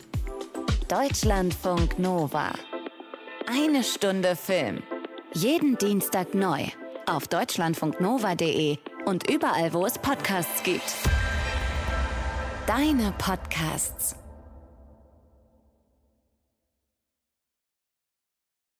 Deutschlandfunk 0.87 1.99
Nova. 1.99 2.53
Eine 3.53 3.83
Stunde 3.83 4.37
Film. 4.37 4.81
Jeden 5.33 5.77
Dienstag 5.77 6.35
neu. 6.35 6.67
Auf 7.07 7.27
deutschlandfunknova.de 7.27 8.79
und 9.07 9.29
überall, 9.29 9.75
wo 9.75 9.85
es 9.85 9.99
Podcasts 9.99 10.63
gibt. 10.63 10.95
Deine 12.69 13.13
Podcasts. 13.19 14.20